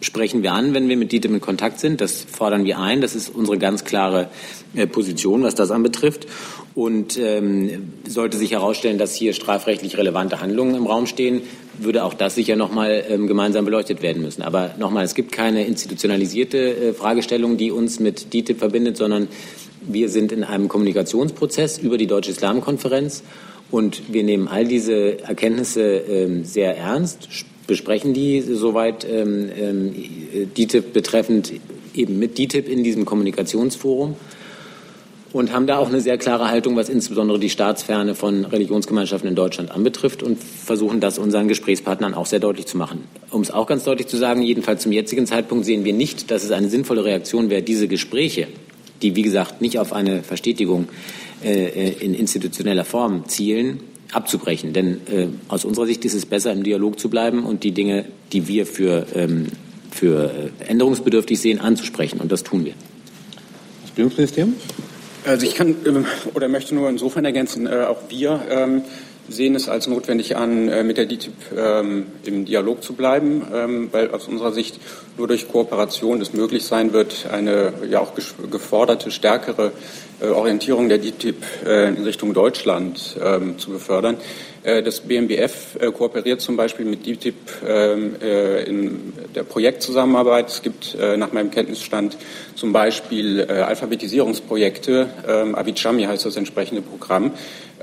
[0.00, 2.00] sprechen wir an, wenn wir mit DITIB in Kontakt sind.
[2.00, 3.00] Das fordern wir ein.
[3.00, 4.28] Das ist unsere ganz klare
[4.74, 6.26] äh, Position, was das anbetrifft.
[6.74, 11.42] Und ähm, sollte sich herausstellen, dass hier strafrechtlich relevante Handlungen im Raum stehen,
[11.78, 14.42] würde auch das sicher nochmal ähm, gemeinsam beleuchtet werden müssen.
[14.42, 19.28] Aber nochmal, es gibt keine institutionalisierte äh, Fragestellung, die uns mit DITIB verbindet, sondern
[19.82, 23.22] wir sind in einem Kommunikationsprozess über die Deutsche Islamkonferenz
[23.70, 27.28] und wir nehmen all diese Erkenntnisse ähm, sehr ernst,
[27.66, 29.94] besprechen die soweit ähm, ähm,
[30.56, 31.52] DITIB betreffend
[31.94, 34.16] eben mit DITIB in diesem Kommunikationsforum
[35.34, 39.34] und haben da auch eine sehr klare Haltung, was insbesondere die Staatsferne von Religionsgemeinschaften in
[39.34, 43.00] Deutschland anbetrifft und versuchen das unseren Gesprächspartnern auch sehr deutlich zu machen.
[43.32, 46.44] Um es auch ganz deutlich zu sagen, jedenfalls zum jetzigen Zeitpunkt sehen wir nicht, dass
[46.44, 48.46] es eine sinnvolle Reaktion wäre, diese Gespräche,
[49.02, 50.86] die wie gesagt nicht auf eine Verstetigung
[51.42, 53.80] äh, in institutioneller Form zielen,
[54.12, 54.72] abzubrechen.
[54.72, 58.04] Denn äh, aus unserer Sicht ist es besser, im Dialog zu bleiben und die Dinge,
[58.32, 59.48] die wir für, ähm,
[59.90, 62.20] für äh, änderungsbedürftig sehen, anzusprechen.
[62.20, 62.74] Und das tun wir.
[63.82, 64.54] Das Bildungsministerium?
[65.24, 68.82] Also ich kann äh, oder möchte nur insofern ergänzen, äh, auch wir ähm,
[69.28, 73.88] sehen es als notwendig an, äh, mit der DTIP ähm, im Dialog zu bleiben, ähm,
[73.92, 74.78] weil aus unserer Sicht
[75.16, 78.12] nur durch Kooperation es möglich sein wird, eine ja auch
[78.50, 79.72] geforderte, stärkere
[80.20, 84.16] Orientierung der DTIP in Richtung Deutschland zu befördern.
[84.62, 87.34] Das BMBF kooperiert zum Beispiel mit DTIP
[88.66, 90.48] in der Projektzusammenarbeit.
[90.48, 92.16] Es gibt nach meinem Kenntnisstand
[92.54, 95.08] zum Beispiel Alphabetisierungsprojekte.
[95.52, 97.32] Avichami heißt das entsprechende Programm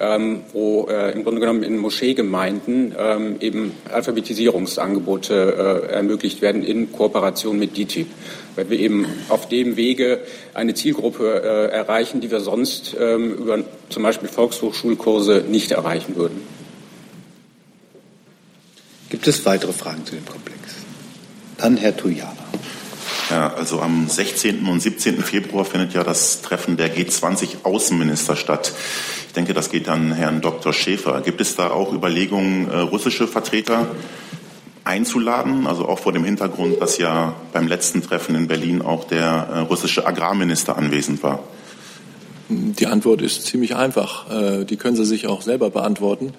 [0.01, 6.91] ähm, wo äh, im Grunde genommen in Moscheegemeinden ähm, eben Alphabetisierungsangebote äh, ermöglicht werden in
[6.91, 8.07] Kooperation mit DITIB,
[8.55, 10.21] weil wir eben auf dem Wege
[10.53, 13.59] eine Zielgruppe äh, erreichen, die wir sonst ähm, über
[13.89, 16.41] zum Beispiel Volkshochschulkurse nicht erreichen würden.
[19.09, 20.59] Gibt es weitere Fragen zu dem Komplex?
[21.57, 22.37] Dann Herr Tujana.
[23.31, 24.67] Ja, also am 16.
[24.67, 25.23] und 17.
[25.23, 28.73] Februar findet ja das Treffen der G20-Außenminister statt.
[29.27, 30.73] Ich denke, das geht an Herrn Dr.
[30.73, 31.21] Schäfer.
[31.21, 33.87] Gibt es da auch Überlegungen, äh, russische Vertreter
[34.83, 35.65] einzuladen?
[35.65, 39.59] Also auch vor dem Hintergrund, dass ja beim letzten Treffen in Berlin auch der äh,
[39.59, 41.41] russische Agrarminister anwesend war.
[42.49, 44.29] Die Antwort ist ziemlich einfach.
[44.29, 46.33] Äh, die können Sie sich auch selber beantworten.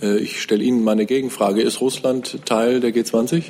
[0.00, 1.60] Ich stelle Ihnen meine Gegenfrage.
[1.60, 3.42] Ist Russland Teil der G20?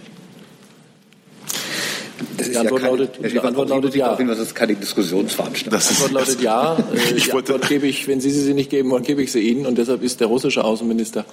[2.36, 4.16] Das die Antwort, ja keine, lautet, die Antwort lautet ja.
[4.16, 5.80] Hin, das ist keine Diskussionsveranstaltung.
[5.80, 6.76] Die Antwort lautet ja.
[6.92, 9.66] Äh, die Antwort gebe ich, wenn Sie sie nicht geben wollen, gebe ich sie Ihnen.
[9.66, 11.24] Und deshalb ist der russische Außenminister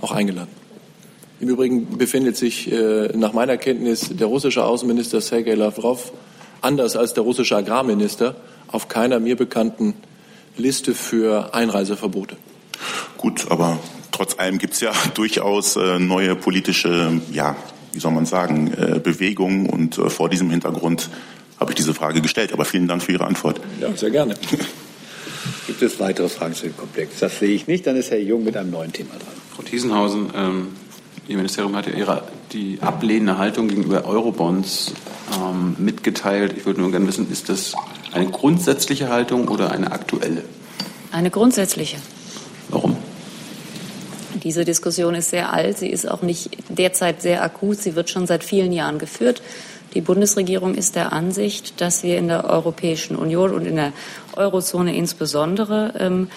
[0.00, 0.50] auch eingeladen.
[1.38, 6.12] Im Übrigen befindet sich äh, nach meiner Kenntnis der russische Außenminister Sergei Lavrov,
[6.62, 8.36] anders als der russische Agrarminister,
[8.68, 9.94] auf keiner mir bekannten
[10.56, 12.36] Liste für Einreiseverbote.
[13.18, 13.78] Gut, aber
[14.12, 17.56] trotz allem gibt es ja durchaus äh, neue politische ja,
[17.96, 19.68] wie soll man sagen, äh, Bewegung.
[19.68, 21.08] Und äh, vor diesem Hintergrund
[21.58, 22.52] habe ich diese Frage gestellt.
[22.52, 23.60] Aber vielen Dank für Ihre Antwort.
[23.80, 24.34] Ja, sehr gerne.
[25.66, 27.18] Gibt es weitere Fragen zu dem Komplex?
[27.20, 27.86] Das sehe ich nicht.
[27.86, 29.34] Dann ist Herr Jung mit einem neuen Thema dran.
[29.54, 30.68] Frau Thiesenhausen, ähm,
[31.28, 32.22] Ihr Ministerium hat ja ihre,
[32.52, 34.92] die ablehnende Haltung gegenüber Eurobonds
[35.34, 36.54] ähm, mitgeteilt.
[36.56, 37.74] Ich würde nur gerne wissen, ist das
[38.12, 40.44] eine grundsätzliche Haltung oder eine aktuelle?
[41.10, 41.96] Eine grundsätzliche.
[42.68, 42.96] Warum?
[44.42, 48.26] Diese Diskussion ist sehr alt, sie ist auch nicht derzeit sehr akut, sie wird schon
[48.26, 49.42] seit vielen Jahren geführt.
[49.94, 53.92] Die Bundesregierung ist der Ansicht, dass wir in der Europäischen Union und in der
[54.34, 56.28] Eurozone insbesondere ähm,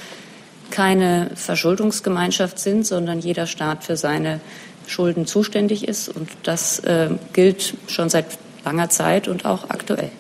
[0.72, 4.40] keine Verschuldungsgemeinschaft sind, sondern jeder Staat für seine
[4.88, 6.10] Schulden zuständig ist.
[6.10, 8.26] Und das äh, gilt schon seit
[8.64, 10.12] langer Zeit und auch aktuell.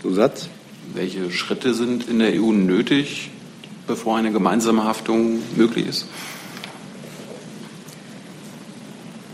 [0.00, 0.48] Zusatz?
[0.92, 3.30] Welche Schritte sind in der EU nötig,
[3.86, 6.06] bevor eine gemeinsame Haftung möglich ist?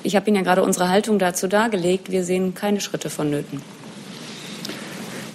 [0.03, 2.11] Ich habe Ihnen ja gerade unsere Haltung dazu dargelegt.
[2.11, 3.61] Wir sehen keine Schritte vonnöten.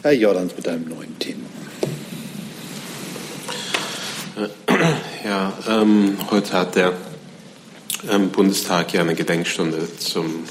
[0.01, 1.45] Herr Jordans mit einem neuen Thema.
[5.23, 6.93] Ja, ähm, heute hat der
[8.11, 10.43] ähm, Bundestag ja eine Gedenkstunde zum,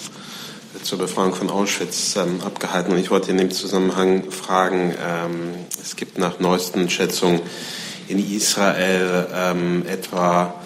[0.83, 2.93] zur Befreiung von Auschwitz ähm, abgehalten.
[2.93, 7.41] Und ich wollte in dem Zusammenhang fragen, ähm, es gibt nach neuesten Schätzungen
[8.09, 10.61] in Israel ähm, etwa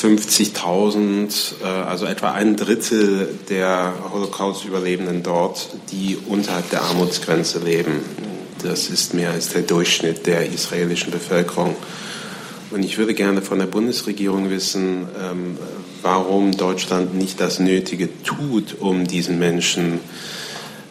[0.00, 8.02] 50.000, äh, also etwa ein Drittel der Holocaust-Überlebenden dort, die unterhalb der Armutsgrenze leben.
[8.62, 11.76] Das ist mehr als der Durchschnitt der israelischen Bevölkerung.
[12.70, 15.58] Und ich würde gerne von der Bundesregierung wissen, ähm,
[16.02, 20.00] warum Deutschland nicht das Nötige tut, um diesen Menschen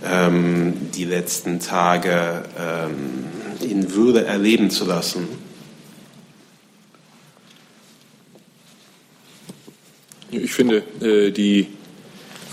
[0.05, 3.25] ähm, die letzten Tage ähm,
[3.61, 5.27] in Würde erleben zu lassen.
[10.31, 11.65] Ich finde äh, die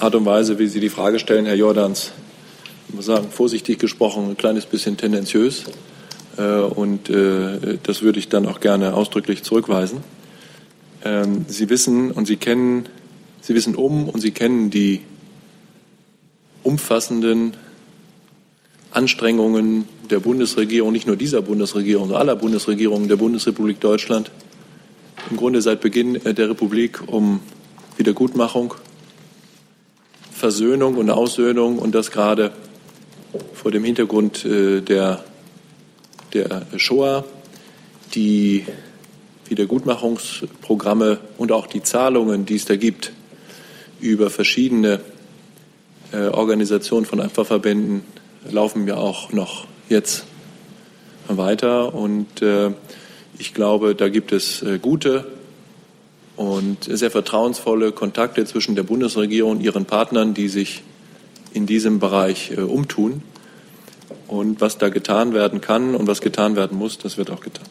[0.01, 2.13] Art und Weise, wie Sie die Frage stellen, Herr Jordans,
[2.89, 5.65] ich muss sagen, vorsichtig gesprochen, ein kleines bisschen tendenziös.
[6.39, 9.99] Äh, und äh, das würde ich dann auch gerne ausdrücklich zurückweisen.
[11.05, 12.89] Ähm, Sie wissen und Sie kennen,
[13.43, 15.03] Sie wissen um und Sie kennen die
[16.63, 17.59] umfassenden
[18.91, 24.31] Anstrengungen der Bundesregierung, nicht nur dieser Bundesregierung, sondern aller Bundesregierungen der Bundesrepublik Deutschland,
[25.31, 27.41] im Grunde seit Beginn der Republik um
[27.97, 28.75] Wiedergutmachung,
[30.33, 32.53] Versöhnung und Aussöhnung und das gerade
[33.55, 35.25] vor dem Hintergrund äh, der,
[36.35, 37.25] der Shoah,
[38.15, 38.67] die
[39.49, 43.13] Wiedergutmachungsprogramme und auch die Zahlungen, die es da gibt,
[44.01, 45.01] über verschiedene
[46.13, 48.03] äh, Organisationen von Opferverbänden
[48.51, 50.27] laufen ja auch noch jetzt
[51.29, 51.95] weiter.
[51.95, 52.73] Und äh,
[53.39, 55.27] ich glaube, da gibt es gute
[56.37, 60.83] und sehr vertrauensvolle Kontakte zwischen der Bundesregierung und ihren Partnern, die sich
[61.53, 63.23] in diesem Bereich äh, umtun.
[64.29, 67.67] Und was da getan werden kann und was getan werden muss, das wird auch getan.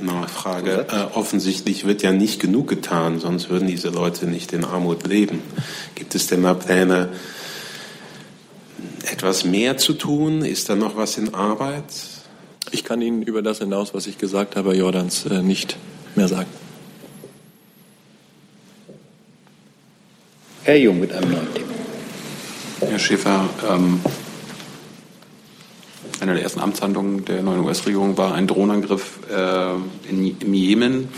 [0.00, 0.86] Eine Frage.
[0.90, 5.42] Äh, offensichtlich wird ja nicht genug getan, sonst würden diese Leute nicht in Armut leben.
[5.94, 7.10] Gibt es denn mal Pläne,
[9.12, 10.42] etwas mehr zu tun?
[10.42, 11.84] Ist da noch was in Arbeit?
[12.70, 15.76] Ich kann Ihnen über das hinaus, was ich gesagt habe, Herr Jordans, äh, nicht
[16.16, 16.48] mehr sagen.
[20.64, 21.72] Herr Jung mit einem neuen Thema.
[22.88, 24.00] Herr Schäfer, ähm,
[26.20, 29.72] eine der ersten Amtshandlungen der neuen US-Regierung war ein Drohnenangriff äh,
[30.08, 31.08] in, im Jemen.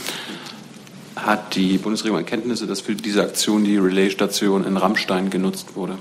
[1.14, 5.98] Hat die Bundesregierung Erkenntnisse, dass für diese Aktion die Relaisstation in Rammstein genutzt wurde?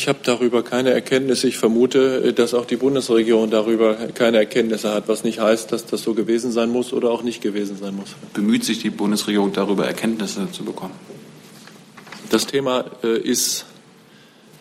[0.00, 1.46] Ich habe darüber keine Erkenntnisse.
[1.46, 6.02] Ich vermute, dass auch die Bundesregierung darüber keine Erkenntnisse hat, was nicht heißt, dass das
[6.02, 8.16] so gewesen sein muss oder auch nicht gewesen sein muss.
[8.32, 10.94] Bemüht sich die Bundesregierung darüber, Erkenntnisse zu bekommen?
[12.30, 13.66] Das Thema äh, ist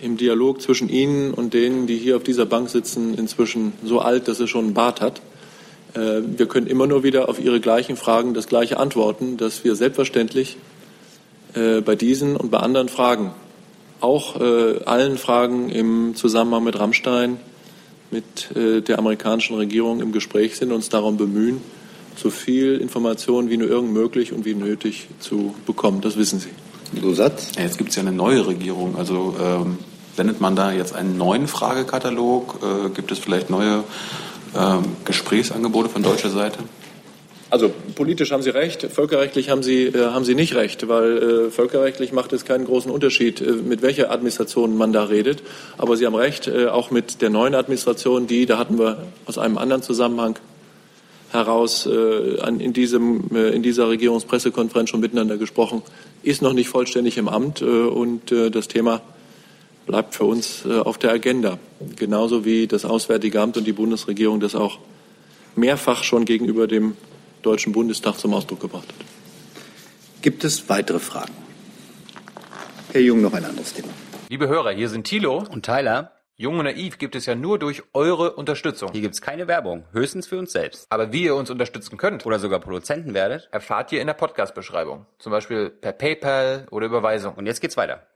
[0.01, 4.27] im Dialog zwischen Ihnen und denen, die hier auf dieser Bank sitzen, inzwischen so alt,
[4.27, 5.21] dass es schon einen Bart hat.
[5.93, 9.75] Äh, wir können immer nur wieder auf Ihre gleichen Fragen das gleiche antworten, dass wir
[9.75, 10.57] selbstverständlich
[11.53, 13.31] äh, bei diesen und bei anderen Fragen
[14.01, 17.39] auch äh, allen Fragen im Zusammenhang mit Rammstein,
[18.11, 21.61] mit äh, der amerikanischen Regierung im Gespräch sind, uns darum bemühen,
[22.15, 26.01] so viel Information wie nur irgend möglich und wie nötig zu bekommen.
[26.01, 26.49] Das wissen Sie.
[26.99, 27.51] Zusatz?
[27.55, 28.95] Ja, jetzt gibt es ja eine neue Regierung.
[28.97, 29.77] Also ähm,
[30.15, 32.59] sendet man da jetzt einen neuen Fragekatalog?
[32.63, 33.83] Äh, gibt es vielleicht neue
[34.57, 36.59] ähm, Gesprächsangebote von deutscher Seite?
[37.51, 41.51] Also politisch haben Sie recht, völkerrechtlich haben Sie, äh, haben Sie nicht recht, weil äh,
[41.51, 45.41] völkerrechtlich macht es keinen großen Unterschied, äh, mit welcher Administration man da redet.
[45.79, 49.39] Aber Sie haben recht, äh, auch mit der neuen Administration, die, da hatten wir aus
[49.39, 50.37] einem anderen Zusammenhang
[51.31, 55.81] heraus äh, an, in, diesem, äh, in dieser Regierungspressekonferenz schon miteinander gesprochen,
[56.21, 59.01] ist noch nicht vollständig im Amt und das Thema
[59.87, 61.59] bleibt für uns auf der Agenda.
[61.95, 64.79] Genauso wie das Auswärtige Amt und die Bundesregierung das auch
[65.55, 66.97] mehrfach schon gegenüber dem
[67.41, 69.05] Deutschen Bundestag zum Ausdruck gebracht hat.
[70.21, 71.33] Gibt es weitere Fragen?
[72.91, 73.89] Herr Jung, noch ein anderes Thema.
[74.29, 76.11] Liebe Hörer, hier sind Thilo und Tyler.
[76.35, 78.91] Jung und Naiv gibt es ja nur durch eure Unterstützung.
[78.93, 80.85] Hier gibt es keine Werbung, höchstens für uns selbst.
[80.89, 85.05] Aber wie ihr uns unterstützen könnt oder sogar Produzenten werdet, erfahrt ihr in der Podcast-Beschreibung.
[85.19, 87.33] Zum Beispiel per PayPal oder Überweisung.
[87.35, 88.07] Und jetzt geht's weiter.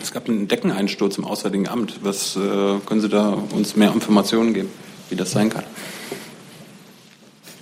[0.00, 2.04] Es gab einen Deckeneinsturz im Auswärtigen Amt.
[2.04, 2.38] Was äh,
[2.86, 4.70] können Sie da uns mehr Informationen geben,
[5.10, 5.64] wie das sein kann?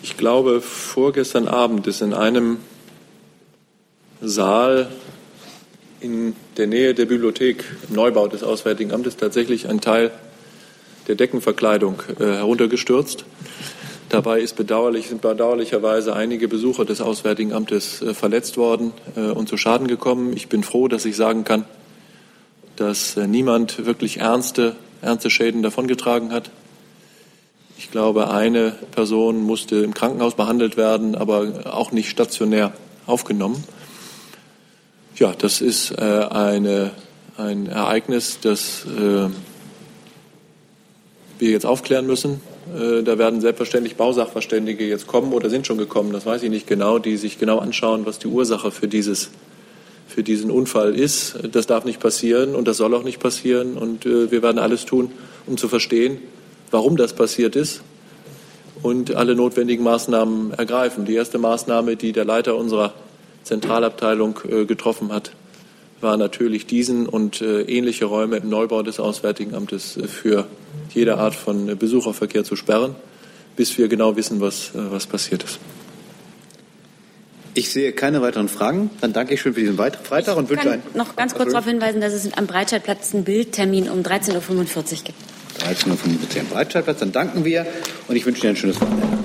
[0.03, 2.59] Ich glaube, vorgestern Abend ist in einem
[4.23, 4.89] Saal
[6.01, 10.11] in der Nähe der Bibliothek im Neubau des Auswärtigen Amtes tatsächlich ein Teil
[11.07, 13.27] der Deckenverkleidung äh, heruntergestürzt.
[14.09, 19.51] Dabei ist bedauerlich, sind bedauerlicherweise einige Besucher des Auswärtigen Amtes äh, verletzt worden äh, und
[19.51, 20.33] zu Schaden gekommen.
[20.35, 21.67] Ich bin froh, dass ich sagen kann,
[22.77, 26.51] dass äh, niemand wirklich ernste, ernste Schäden davongetragen hat.
[27.81, 32.75] Ich glaube, eine Person musste im Krankenhaus behandelt werden, aber auch nicht stationär
[33.07, 33.65] aufgenommen.
[35.17, 36.91] Ja, das ist äh, eine,
[37.39, 39.31] ein Ereignis, das äh,
[41.39, 42.43] wir jetzt aufklären müssen.
[42.79, 46.67] Äh, da werden selbstverständlich Bausachverständige jetzt kommen oder sind schon gekommen, das weiß ich nicht
[46.67, 49.31] genau, die sich genau anschauen, was die Ursache für, dieses,
[50.07, 51.39] für diesen Unfall ist.
[51.51, 53.79] Das darf nicht passieren und das soll auch nicht passieren.
[53.79, 55.13] Und äh, wir werden alles tun,
[55.47, 56.19] um zu verstehen,
[56.71, 57.83] warum das passiert ist
[58.83, 61.05] und alle notwendigen Maßnahmen ergreifen.
[61.05, 62.95] Die erste Maßnahme, die der Leiter unserer
[63.45, 65.33] Zentralabteilung äh, getroffen hat,
[66.01, 70.47] war natürlich diesen und ähnliche Räume im Neubau des Auswärtigen Amtes für
[70.95, 72.95] jede Art von Besucherverkehr zu sperren,
[73.55, 75.59] bis wir genau wissen, was, was passiert ist.
[77.55, 78.91] Ich sehe keine weiteren Fragen.
[79.01, 80.83] Dann danke ich schön für diesen Freitag und wünsche einen.
[80.95, 85.19] noch ganz kurz darauf hinweisen, dass es am Breitscheidplatz einen Bildtermin um 13.45 Uhr gibt.
[85.63, 86.99] 13.45 Uhr am Breitscheidplatz.
[86.99, 87.67] Dann danken wir
[88.09, 89.21] und ich wünsche Ihnen ein schönes Wochenende.